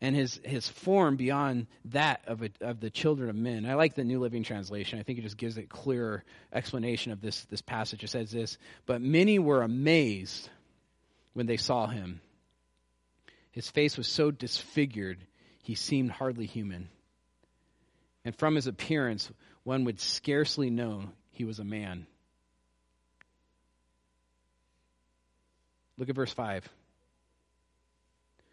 [0.00, 3.66] and his, his form beyond that of, a, of the children of men.
[3.66, 4.98] I like the New Living Translation.
[4.98, 8.02] I think it just gives a clearer explanation of this, this passage.
[8.02, 10.48] It says this But many were amazed
[11.34, 12.22] when they saw him.
[13.50, 15.26] His face was so disfigured
[15.70, 16.88] he seemed hardly human.
[18.24, 19.30] And from his appearance,
[19.62, 22.08] one would scarcely know he was a man.
[25.96, 26.68] Look at verse 5.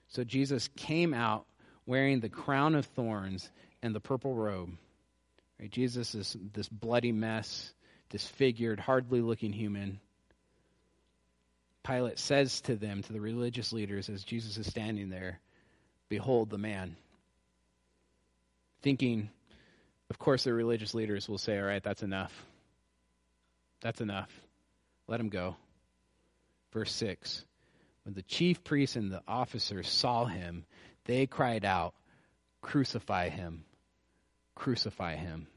[0.10, 1.47] So Jesus came out
[1.88, 3.49] wearing the crown of thorns
[3.82, 4.77] and the purple robe.
[5.60, 5.71] Right?
[5.71, 7.73] Jesus is this bloody mess,
[8.12, 9.99] disfigured, hardly looking human.
[11.84, 15.39] Pilate says to them, to the religious leaders, as Jesus is standing there,
[16.10, 16.95] Behold the man.
[18.81, 19.29] Thinking,
[20.09, 22.33] of course, the religious leaders will say, All right, that's enough.
[23.81, 24.31] That's enough.
[25.07, 25.55] Let him go.
[26.73, 27.43] Verse 6
[28.03, 30.65] When the chief priests and the officers saw him,
[31.05, 31.93] they cried out,
[32.61, 33.63] Crucify him!
[34.55, 35.47] Crucify him!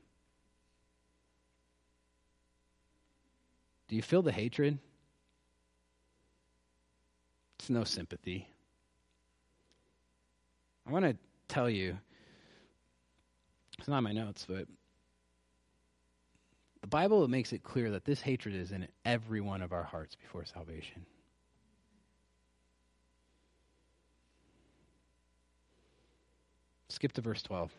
[3.89, 4.79] Do you feel the hatred?
[7.59, 8.49] It's no sympathy.
[10.87, 11.17] I want to
[11.49, 11.99] tell you,
[13.81, 14.67] it's not my notes, but
[16.83, 20.15] the Bible makes it clear that this hatred is in every one of our hearts
[20.17, 21.07] before salvation.
[26.89, 27.71] Skip to verse 12.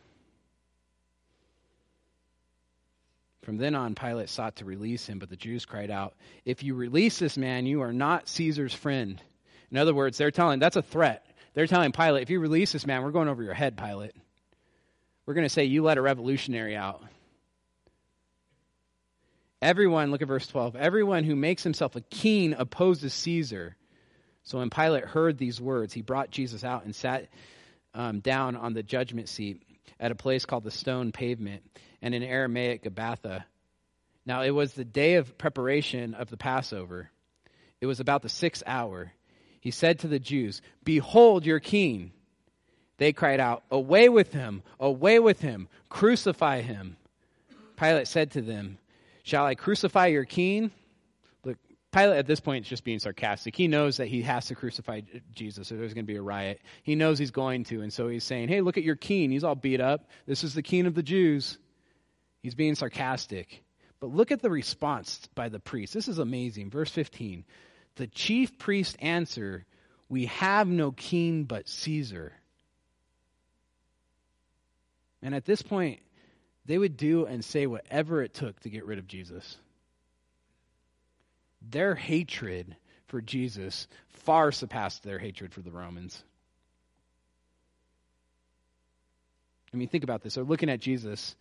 [3.44, 6.74] From then on, Pilate sought to release him, but the Jews cried out, If you
[6.76, 9.22] release this man, you are not Caesar's friend.
[9.70, 11.26] In other words, they're telling, that's a threat.
[11.54, 14.14] They're telling Pilate, if you release this man, we're going over your head, Pilate.
[15.32, 17.02] We're going to say you let a revolutionary out.
[19.62, 20.76] Everyone, look at verse 12.
[20.76, 23.78] Everyone who makes himself a king opposes Caesar.
[24.44, 27.30] So when Pilate heard these words, he brought Jesus out and sat
[27.94, 29.63] um, down on the judgment seat
[30.02, 31.63] at a place called the stone pavement,
[32.02, 33.46] and in Aramaic, Gabbatha.
[34.26, 37.10] Now it was the day of preparation of the Passover.
[37.80, 39.13] It was about the sixth hour
[39.62, 42.12] he said to the Jews, Behold your king.
[43.02, 44.62] They cried out, Away with him!
[44.79, 45.69] Away with him!
[45.89, 46.97] Crucify him!
[47.75, 48.77] Pilate said to them,
[49.23, 50.69] Shall I crucify your king?
[51.43, 51.58] Look,
[51.91, 53.56] Pilate at this point is just being sarcastic.
[53.56, 55.02] He knows that he has to crucify
[55.33, 56.62] Jesus or there's going to be a riot.
[56.83, 59.31] He knows he's going to, and so he's saying, Hey, look at your king.
[59.31, 60.08] He's all beat up.
[60.27, 61.58] This is the king of the Jews.
[62.43, 63.63] He's being sarcastic.
[63.99, 65.95] But look at the response by the priest.
[65.95, 66.69] This is amazing.
[66.69, 67.45] Verse 15.
[67.95, 69.65] The chief priest answered,
[70.08, 72.33] We have no king but Caesar.
[75.22, 76.00] And at this point,
[76.65, 79.58] they would do and say whatever it took to get rid of Jesus.
[81.69, 82.76] Their hatred
[83.08, 86.24] for Jesus far surpassed their hatred for the Romans.
[89.74, 90.36] I mean, think about this.
[90.36, 91.36] They're looking at Jesus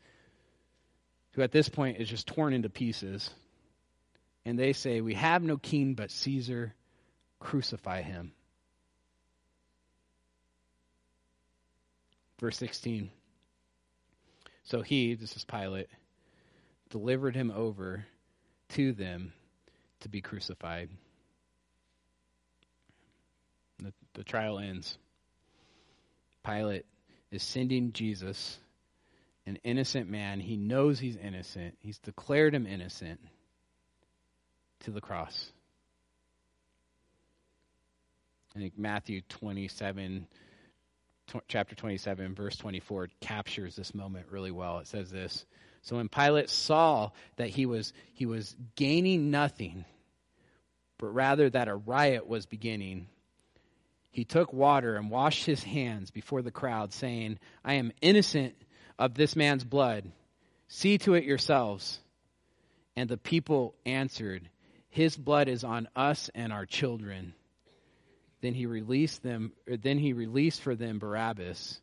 [1.32, 3.30] who at this point is just torn into pieces.
[4.44, 6.74] And they say, We have no king but Caesar,
[7.38, 8.32] crucify him.
[12.40, 13.10] Verse 16.
[14.64, 15.88] So he, this is Pilate,
[16.90, 18.04] delivered him over
[18.70, 19.32] to them
[20.00, 20.90] to be crucified.
[23.78, 24.98] The, the trial ends.
[26.44, 26.86] Pilate
[27.30, 28.58] is sending Jesus,
[29.46, 30.40] an innocent man.
[30.40, 33.20] He knows he's innocent, he's declared him innocent,
[34.80, 35.52] to the cross.
[38.56, 40.26] I think Matthew 27,
[41.48, 44.78] chapter 27, verse 24 captures this moment really well.
[44.78, 45.44] It says this
[45.82, 49.84] So when Pilate saw that he was, he was gaining nothing,
[50.98, 53.08] but rather that a riot was beginning,
[54.10, 58.54] he took water and washed his hands before the crowd, saying, I am innocent
[58.98, 60.10] of this man's blood.
[60.68, 62.00] See to it yourselves.
[62.96, 64.48] And the people answered,
[64.88, 67.34] His blood is on us and our children.
[68.40, 71.80] Then he released them, then he released for them Barabbas,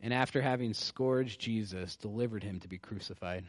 [0.00, 3.44] and after having scourged Jesus, delivered him to be crucified.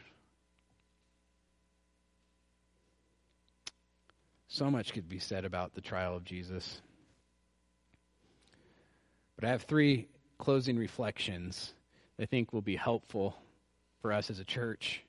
[4.48, 6.80] So much could be said about the trial of Jesus.
[9.34, 10.08] But I have three
[10.38, 11.74] closing reflections
[12.16, 13.36] that I think will be helpful
[14.00, 15.02] for us as a church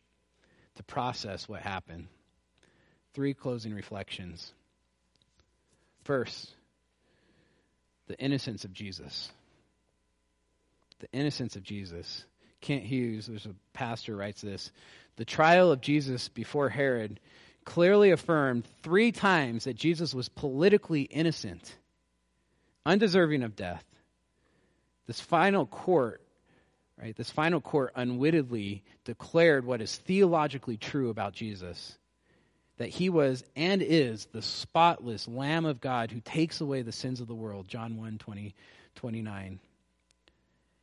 [0.75, 2.07] to process what happened.
[3.13, 4.53] Three closing reflections.
[6.03, 6.53] First,
[8.07, 9.31] the innocence of Jesus.
[10.99, 12.25] The innocence of Jesus.
[12.61, 14.71] Kent Hughes, there's a pastor writes this.
[15.17, 17.19] The trial of Jesus before Herod
[17.65, 21.75] clearly affirmed three times that Jesus was politically innocent,
[22.85, 23.83] undeserving of death.
[25.05, 26.21] This final court,
[27.01, 31.97] right, this final court unwittingly declared what is theologically true about Jesus
[32.77, 37.21] that he was and is the spotless Lamb of God who takes away the sins
[37.21, 37.67] of the world.
[37.67, 38.53] John 1 20,
[38.95, 39.59] 29.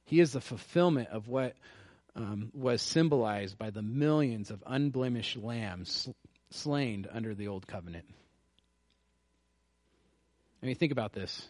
[0.07, 1.55] He is the fulfillment of what
[2.17, 6.09] um, was symbolized by the millions of unblemished lambs
[6.51, 8.05] slain under the old covenant.
[10.63, 11.47] I mean, think about this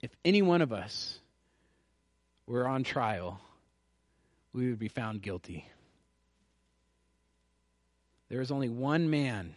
[0.00, 1.18] if any one of us
[2.46, 3.40] were on trial,
[4.52, 5.66] we would be found guilty.
[8.28, 9.54] There is only one man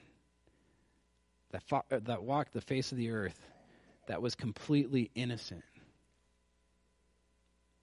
[1.51, 3.39] that, fought, uh, that walked the face of the earth
[4.07, 5.63] that was completely innocent.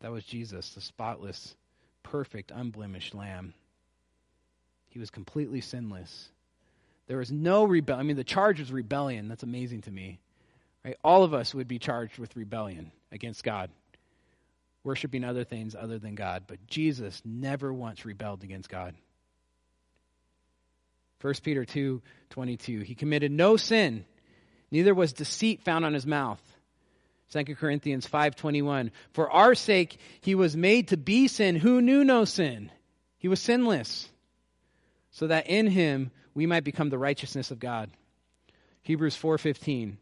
[0.01, 1.57] That was Jesus, the spotless,
[2.03, 3.55] perfect, unblemished Lamb.
[4.89, 6.30] He was completely sinless.
[7.07, 8.01] There was no rebellion.
[8.01, 9.28] I mean, the charge was rebellion.
[9.28, 10.20] That's amazing to me.
[10.84, 10.97] Right?
[11.03, 13.70] All of us would be charged with rebellion against God,
[14.84, 16.45] worshiping other things other than God.
[16.47, 18.95] But Jesus never once rebelled against God.
[21.20, 22.80] 1 Peter 2 22.
[22.80, 24.04] He committed no sin,
[24.70, 26.42] neither was deceit found on his mouth.
[27.32, 32.24] 2 Corinthians 5:21 For our sake he was made to be sin who knew no
[32.24, 32.72] sin
[33.18, 34.08] he was sinless
[35.10, 37.90] so that in him we might become the righteousness of God
[38.80, 39.98] Hebrews 4:15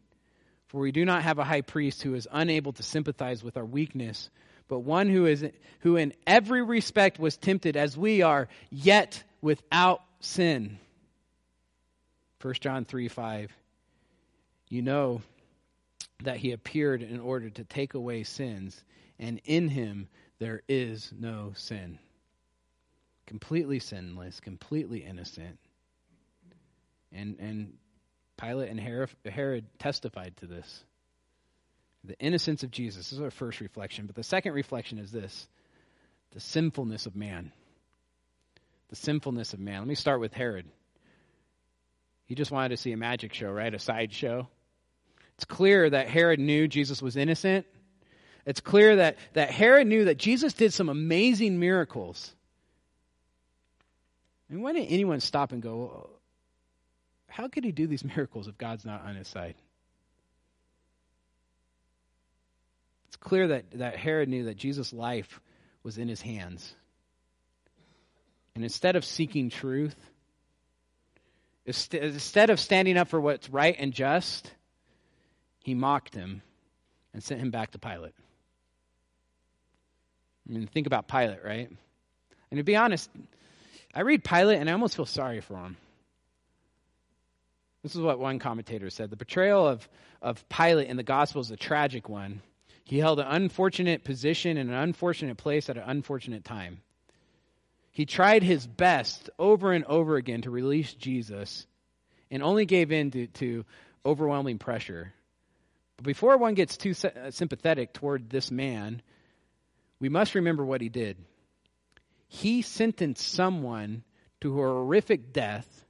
[0.67, 3.65] for we do not have a high priest who is unable to sympathize with our
[3.65, 4.29] weakness,
[4.67, 5.45] but one who is
[5.79, 10.77] who in every respect was tempted as we are, yet without sin.
[12.41, 13.51] 1 John 3 5.
[14.69, 15.21] You know
[16.23, 18.83] that he appeared in order to take away sins,
[19.19, 20.07] and in him
[20.39, 21.99] there is no sin.
[23.25, 25.59] Completely sinless, completely innocent.
[27.11, 27.73] And and
[28.37, 28.79] Pilate and
[29.25, 30.83] Herod testified to this.
[32.03, 33.09] The innocence of Jesus.
[33.09, 34.05] This is our first reflection.
[34.05, 35.47] But the second reflection is this
[36.31, 37.51] the sinfulness of man.
[38.89, 39.79] The sinfulness of man.
[39.79, 40.67] Let me start with Herod.
[42.27, 43.73] He just wanted to see a magic show, right?
[43.73, 44.47] A sideshow.
[45.35, 47.65] It's clear that Herod knew Jesus was innocent.
[48.45, 52.33] It's clear that, that Herod knew that Jesus did some amazing miracles.
[54.49, 56.09] And why didn't anyone stop and go,
[57.27, 59.55] how could he do these miracles if God's not on his side?
[63.07, 65.39] It's clear that, that Herod knew that Jesus' life
[65.83, 66.73] was in his hands.
[68.53, 69.95] And instead of seeking truth,
[71.67, 74.51] instead of standing up for what's right and just,
[75.63, 76.41] he mocked him
[77.13, 78.13] and sent him back to Pilate.
[80.47, 81.69] I mean, think about Pilate, right?
[82.49, 83.09] And to be honest,
[83.93, 85.75] I read Pilate and I almost feel sorry for him.
[87.83, 89.09] This is what one commentator said.
[89.09, 89.87] The portrayal of,
[90.21, 92.41] of Pilate in the gospel is a tragic one.
[92.85, 96.81] He held an unfortunate position in an unfortunate place at an unfortunate time.
[97.97, 101.65] He tried his best over and over again to release Jesus
[102.29, 103.65] and only gave in to, to
[104.05, 105.15] overwhelming pressure.
[105.95, 109.01] But before one gets too uh, sympathetic toward this man,
[109.99, 111.17] we must remember what he did.
[112.27, 114.03] He sentenced someone
[114.41, 115.83] to horrific death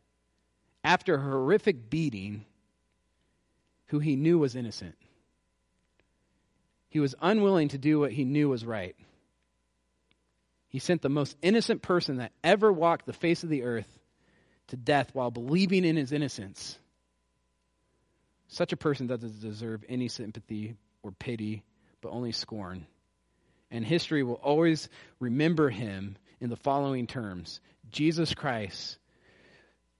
[0.85, 2.45] after a horrific beating
[3.87, 4.95] who he knew was innocent.
[6.87, 8.95] He was unwilling to do what he knew was right.
[10.69, 13.87] He sent the most innocent person that ever walked the face of the earth
[14.67, 16.77] to death while believing in his innocence.
[18.47, 21.63] Such a person doesn't deserve any sympathy or pity,
[22.01, 22.85] but only scorn.
[23.71, 24.89] And history will always
[25.19, 27.59] remember him in the following terms
[27.91, 28.97] Jesus Christ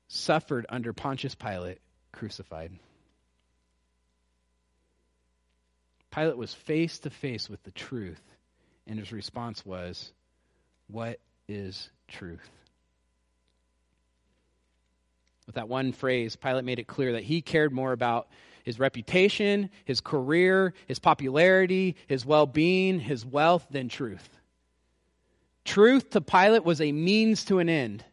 [0.08, 1.80] suffered under Pontius Pilate,
[2.12, 2.72] crucified.
[6.12, 8.22] Pilate was face to face with the truth,
[8.86, 10.14] and his response was,
[10.88, 12.50] What is truth?
[15.46, 18.28] With that one phrase, Pilate made it clear that he cared more about
[18.64, 24.28] his reputation, his career, his popularity, his well being, his wealth than truth.
[25.64, 28.04] Truth to Pilate was a means to an end.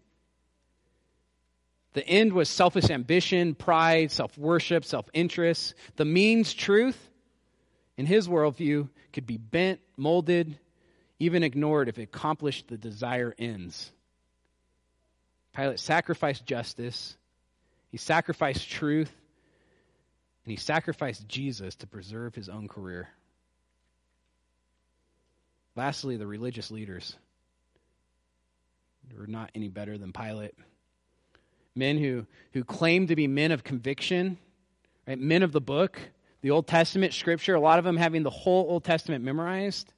[1.94, 5.74] The end was selfish ambition, pride, self worship, self interest.
[5.96, 7.08] The means, truth,
[7.96, 10.58] in his worldview, could be bent, molded,
[11.24, 13.90] even ignored if it accomplished the desired ends.
[15.54, 17.16] Pilate sacrificed justice,
[17.90, 19.12] he sacrificed truth,
[20.44, 23.08] and he sacrificed Jesus to preserve his own career.
[25.76, 27.16] Lastly, the religious leaders
[29.16, 30.54] were not any better than Pilate.
[31.74, 34.38] Men who, who claimed to be men of conviction,
[35.06, 35.18] right?
[35.18, 35.98] men of the book,
[36.42, 39.92] the Old Testament scripture, a lot of them having the whole Old Testament memorized,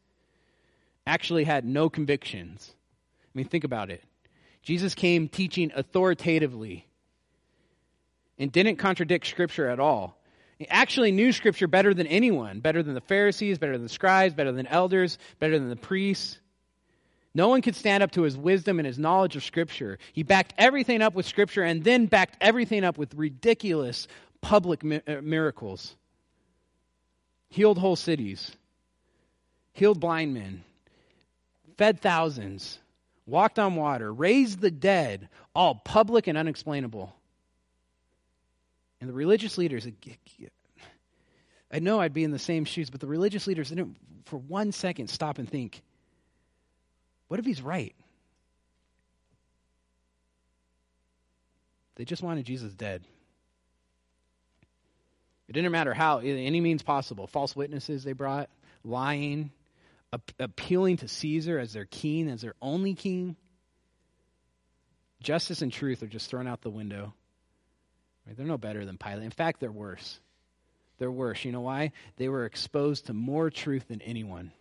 [1.07, 2.75] actually had no convictions.
[3.23, 4.03] I mean, think about it.
[4.63, 6.87] Jesus came teaching authoritatively
[8.39, 10.19] and didn't contradict Scripture at all.
[10.59, 14.35] He actually knew Scripture better than anyone, better than the Pharisees, better than the scribes,
[14.35, 16.39] better than elders, better than the priests.
[17.35, 19.99] No one could stand up to his wisdom and his knowledge of Scripture.
[20.15, 24.09] He backed everything up with Scripture and then backed everything up with ridiculous
[24.41, 25.95] public uh, miracles.
[27.51, 28.57] Healed whole cities,
[29.75, 30.65] healed blind men,
[31.77, 32.79] fed thousands,
[33.27, 37.15] walked on water, raised the dead, all public and unexplainable.
[39.01, 39.87] And the religious leaders,
[41.71, 44.73] I know I'd be in the same shoes, but the religious leaders didn't for one
[44.73, 45.83] second stop and think,
[47.29, 47.95] what if he's right?
[51.97, 53.03] They just wanted Jesus dead.
[55.49, 57.27] It didn't matter how, any means possible.
[57.27, 58.51] False witnesses they brought,
[58.85, 59.51] lying,
[60.39, 63.37] appealing to Caesar as their king, as their only king.
[65.23, 67.15] Justice and truth are just thrown out the window.
[68.27, 68.37] Right?
[68.37, 69.25] They're no better than Pilate.
[69.25, 70.21] In fact, they're worse.
[70.99, 71.45] They're worse.
[71.45, 71.93] You know why?
[72.17, 74.53] They were exposed to more truth than anyone.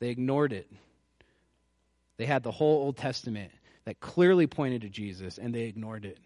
[0.00, 0.70] They ignored it.
[2.16, 3.52] They had the whole Old Testament
[3.84, 6.18] that clearly pointed to Jesus, and they ignored it.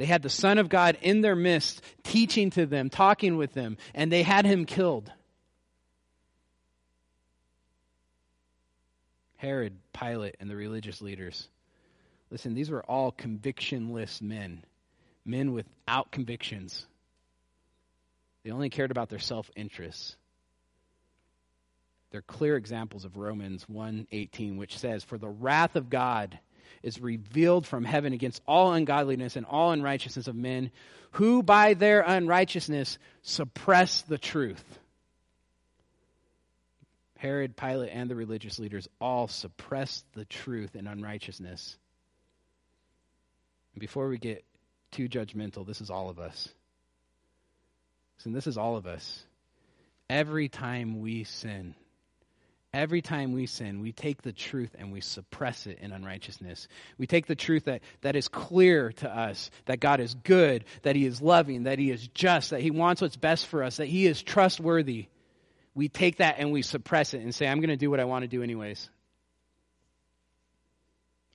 [0.00, 3.76] They had the Son of God in their midst, teaching to them, talking with them,
[3.94, 5.12] and they had him killed.
[9.36, 11.48] Herod, Pilate, and the religious leaders
[12.30, 14.64] Listen, these were all convictionless men,
[15.26, 16.86] men without convictions.
[18.42, 20.16] They only cared about their self interests.
[22.10, 26.38] They're clear examples of Romans 1:18 which says for the wrath of God
[26.82, 30.70] is revealed from heaven against all ungodliness and all unrighteousness of men
[31.12, 34.64] who by their unrighteousness suppress the truth.
[37.18, 41.76] Herod, Pilate, and the religious leaders all suppressed the truth in unrighteousness.
[43.74, 44.44] And before we get
[44.90, 46.48] too judgmental, this is all of us.
[48.18, 49.24] Listen, this is all of us.
[50.08, 51.74] Every time we sin,
[52.72, 56.68] every time we sin, we take the truth and we suppress it in unrighteousness.
[56.98, 60.96] We take the truth that, that is clear to us that God is good, that
[60.96, 63.86] He is loving, that He is just, that He wants what's best for us, that
[63.86, 65.06] He is trustworthy.
[65.74, 68.04] We take that and we suppress it and say, I'm going to do what I
[68.04, 68.88] want to do anyways.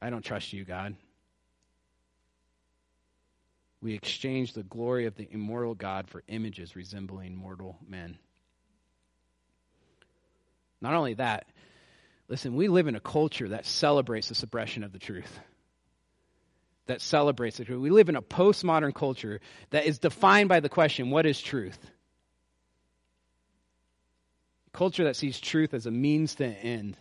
[0.01, 0.95] I don't trust you, God
[3.85, 8.17] we exchange the glory of the immortal God for images resembling mortal men.
[10.81, 11.47] Not only that,
[12.27, 15.39] listen, we live in a culture that celebrates the suppression of the truth.
[16.87, 17.81] That celebrates the truth.
[17.81, 21.79] We live in a postmodern culture that is defined by the question what is truth?
[24.67, 26.97] A culture that sees truth as a means to an end,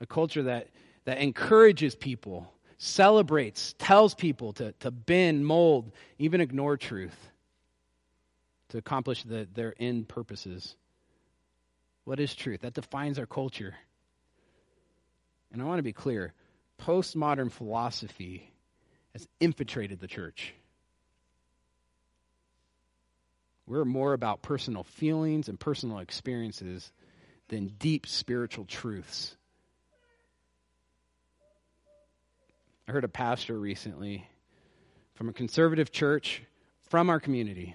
[0.00, 0.68] a culture that,
[1.04, 7.16] that encourages people, celebrates, tells people to, to bend, mold, even ignore truth
[8.74, 10.74] to accomplish the, their end purposes.
[12.04, 12.60] What is truth?
[12.60, 13.74] That defines our culture.
[15.52, 16.32] And I want to be clear
[16.80, 18.50] postmodern philosophy
[19.12, 20.54] has infiltrated the church.
[23.66, 26.92] We're more about personal feelings and personal experiences
[27.48, 29.36] than deep spiritual truths.
[32.86, 34.28] I heard a pastor recently
[35.14, 36.42] from a conservative church
[36.90, 37.74] from our community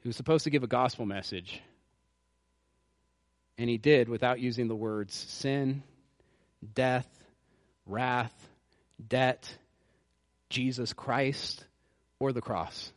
[0.00, 1.60] who was supposed to give a gospel message.
[3.58, 5.82] And he did without using the words sin,
[6.74, 7.08] death,
[7.86, 8.34] wrath,
[9.08, 9.48] debt,
[10.50, 11.64] Jesus Christ,
[12.18, 12.92] or the cross.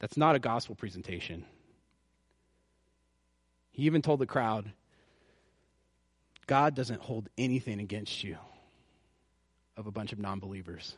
[0.00, 1.44] That's not a gospel presentation.
[3.70, 4.70] He even told the crowd,
[6.46, 8.36] God doesn't hold anything against you
[9.76, 10.96] of a bunch of non believers.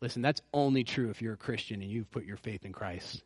[0.00, 3.22] Listen, that's only true if you're a Christian and you've put your faith in Christ.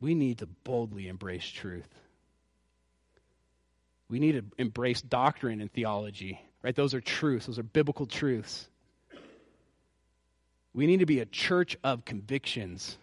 [0.00, 1.88] We need to boldly embrace truth.
[4.08, 6.74] We need to embrace doctrine and theology, right?
[6.74, 8.68] Those are truths, those are biblical truths.
[10.74, 12.98] We need to be a church of convictions.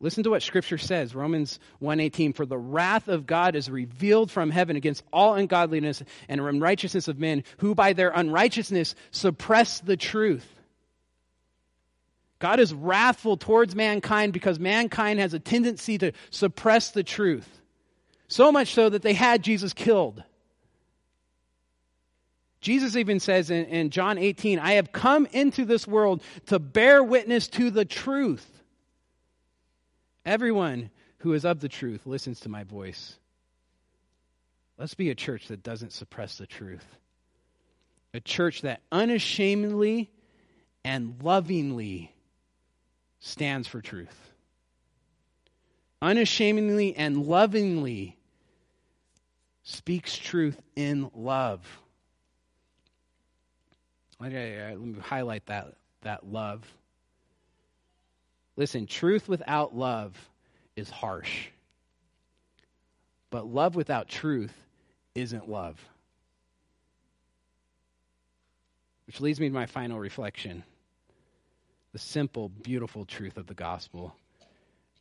[0.00, 4.50] Listen to what scripture says, Romans 1:18, for the wrath of God is revealed from
[4.50, 10.57] heaven against all ungodliness and unrighteousness of men who by their unrighteousness suppress the truth.
[12.38, 17.60] God is wrathful towards mankind because mankind has a tendency to suppress the truth.
[18.28, 20.22] So much so that they had Jesus killed.
[22.60, 27.02] Jesus even says in, in, John 18, I have come into this world to bear
[27.02, 28.46] witness to the truth.
[30.24, 33.16] Everyone who is of the truth listens to my voice.
[34.76, 36.86] Let's be a church that doesn't suppress the truth.
[38.14, 40.10] A church that unashamedly
[40.84, 42.12] and lovingly
[43.20, 44.32] stands for truth.
[46.00, 48.16] Unashamedly and lovingly
[49.64, 51.60] speaks truth in love.
[54.20, 56.64] Let me highlight that, that love.
[58.56, 60.16] Listen, truth without love
[60.74, 61.48] is harsh.
[63.30, 64.54] But love without truth
[65.14, 65.78] isn't love.
[69.06, 70.64] Which leads me to my final reflection
[71.92, 74.14] the simple, beautiful truth of the gospel.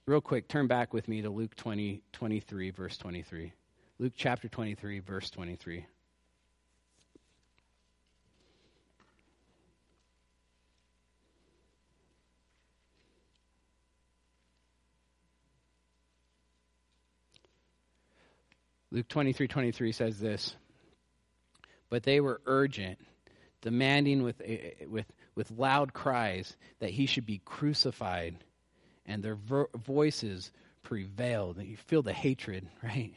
[0.06, 3.52] Real quick, turn back with me to Luke 20, 23, verse 23.
[4.00, 5.86] Luke chapter 23, verse 23.
[18.90, 20.56] Luke 23 23 says this
[21.90, 22.98] But they were urgent,
[23.70, 25.05] demanding with, eh, eh, with,
[25.36, 28.38] with loud cries that he should be crucified,
[29.05, 30.51] and their vo- voices
[30.84, 31.57] prevailed.
[31.57, 33.13] And you feel the hatred, right?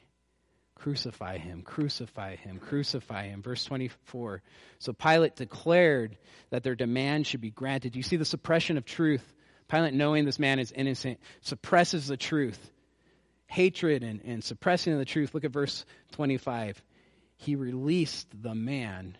[0.74, 3.42] Crucify him, crucify him, crucify him.
[3.42, 4.42] Verse 24.
[4.78, 6.16] So Pilate declared
[6.48, 7.96] that their demand should be granted.
[7.96, 9.34] You see the suppression of truth.
[9.68, 12.58] Pilate, knowing this man is innocent, suppresses the truth
[13.50, 15.34] hatred and, and suppressing the truth.
[15.34, 16.80] Look at verse 25.
[17.36, 19.18] He released the man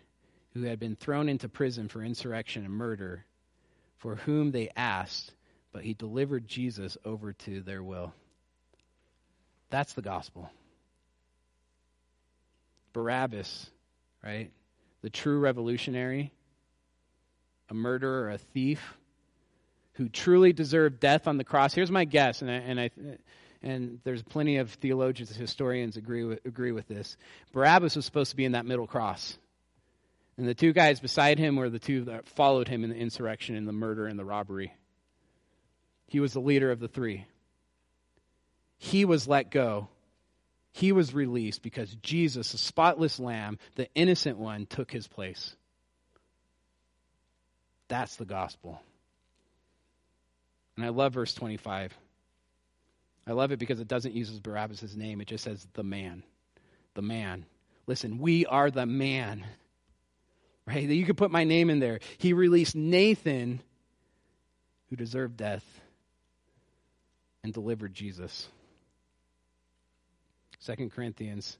[0.53, 3.25] who had been thrown into prison for insurrection and murder,
[3.97, 5.33] for whom they asked,
[5.71, 8.13] but he delivered Jesus over to their will.
[9.69, 10.49] That's the gospel.
[12.93, 13.69] Barabbas,
[14.23, 14.51] right?
[15.01, 16.33] The true revolutionary,
[17.69, 18.97] a murderer, a thief,
[19.93, 21.73] who truly deserved death on the cross.
[21.73, 22.89] Here's my guess, and I, and I
[23.63, 27.15] and there's plenty of theologians and historians agree with, agree with this.
[27.53, 29.37] Barabbas was supposed to be in that middle cross.
[30.41, 33.55] And the two guys beside him were the two that followed him in the insurrection
[33.55, 34.73] and the murder and the robbery.
[36.07, 37.27] He was the leader of the three.
[38.79, 39.87] He was let go.
[40.71, 45.55] He was released because Jesus, the spotless lamb, the innocent one, took his place.
[47.87, 48.81] That's the gospel.
[50.75, 51.93] And I love verse 25.
[53.27, 56.23] I love it because it doesn't use Barabbas' name, it just says the man.
[56.95, 57.45] The man.
[57.85, 59.45] Listen, we are the man.
[60.67, 60.87] Right?
[60.87, 61.99] That You could put my name in there.
[62.17, 63.61] He released Nathan,
[64.89, 65.65] who deserved death,
[67.43, 68.47] and delivered Jesus.
[70.65, 71.57] 2 Corinthians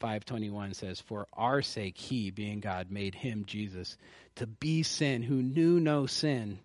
[0.00, 3.96] 5:21 says for our sake he being God made him Jesus
[4.34, 6.58] to be sin who knew no sin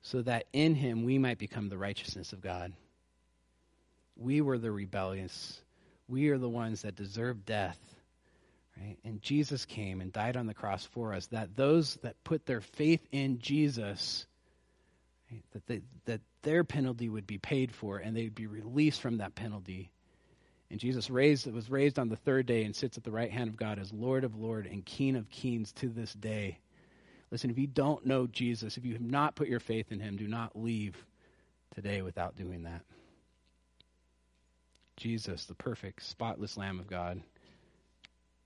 [0.00, 2.72] so that in him we might become the righteousness of God.
[4.16, 5.60] We were the rebellious.
[6.06, 7.78] We are the ones that deserve death.
[8.80, 8.98] Right?
[9.04, 12.60] And Jesus came and died on the cross for us, that those that put their
[12.60, 14.26] faith in Jesus,
[15.30, 19.18] right, that, they, that their penalty would be paid for and they'd be released from
[19.18, 19.90] that penalty.
[20.70, 23.48] And Jesus raised, was raised on the third day and sits at the right hand
[23.48, 26.58] of God as Lord of Lords and King of Kings to this day.
[27.30, 30.16] Listen, if you don't know Jesus, if you have not put your faith in him,
[30.16, 30.96] do not leave
[31.74, 32.82] today without doing that.
[34.96, 37.20] Jesus, the perfect, spotless Lamb of God.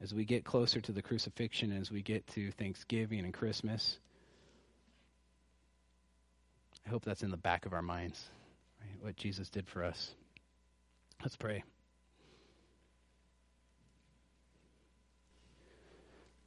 [0.02, 3.98] As we get closer to the crucifixion, as we get to Thanksgiving and Christmas,
[6.86, 8.28] I hope that's in the back of our minds,
[8.80, 9.04] right?
[9.04, 10.14] what Jesus did for us.
[11.22, 11.62] Let's pray.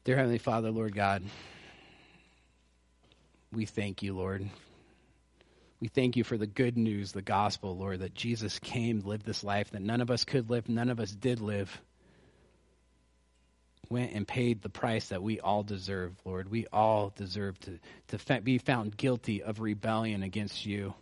[0.03, 1.23] Dear Heavenly Father, Lord God,
[3.53, 4.49] we thank you, Lord.
[5.79, 9.43] We thank you for the good news, the gospel, Lord, that Jesus came, lived this
[9.43, 11.79] life that none of us could live, none of us did live.
[13.89, 16.49] Went and paid the price that we all deserve, Lord.
[16.49, 17.79] We all deserve to,
[18.17, 20.93] to be found guilty of rebellion against you.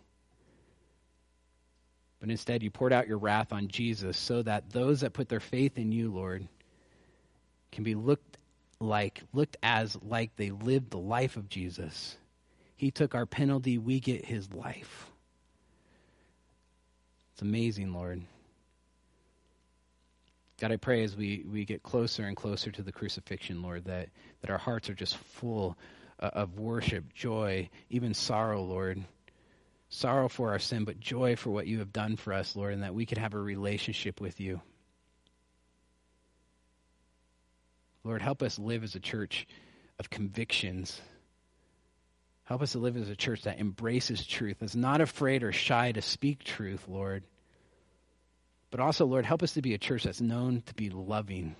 [2.20, 5.40] But instead, you poured out your wrath on Jesus so that those that put their
[5.40, 6.46] faith in you, Lord,
[7.70, 8.38] can be looked
[8.78, 12.16] like, looked as like they lived the life of Jesus
[12.82, 15.08] he took our penalty, we get his life.
[17.32, 18.22] It's amazing, Lord.
[20.62, 24.10] God, I pray as we, we get closer and closer to the crucifixion, Lord, that,
[24.42, 25.76] that our hearts are just full
[26.20, 29.02] uh, of worship, joy, even sorrow, Lord.
[29.88, 32.84] Sorrow for our sin, but joy for what you have done for us, Lord, and
[32.84, 34.60] that we could have a relationship with you.
[38.04, 39.48] Lord, help us live as a church
[39.98, 41.00] of convictions
[42.44, 45.92] Help us to live as a church that embraces truth, is not afraid or shy
[45.92, 47.24] to speak truth, Lord.
[48.72, 51.54] But also, Lord, help us to be a church that's known to be loving.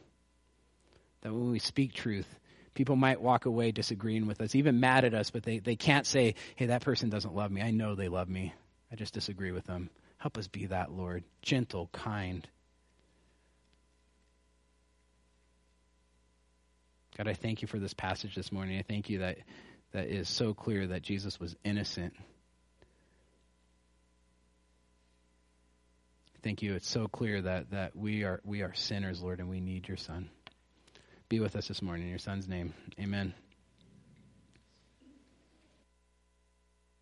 [1.21, 2.27] That when we speak truth,
[2.73, 6.07] people might walk away disagreeing with us, even mad at us, but they, they can't
[6.07, 7.61] say, hey, that person doesn't love me.
[7.61, 8.55] I know they love me.
[8.91, 9.91] I just disagree with them.
[10.17, 11.23] Help us be that, Lord.
[11.43, 12.49] Gentle, kind.
[17.19, 18.79] God, I thank you for this passage this morning.
[18.79, 19.37] I thank you that
[19.93, 22.15] that is so clear that Jesus was innocent.
[26.43, 26.74] Thank you.
[26.74, 29.97] It's so clear that, that we are we are sinners, Lord, and we need your
[29.97, 30.28] son.
[31.28, 32.74] Be with us this morning in your son's name.
[33.01, 33.32] Amen.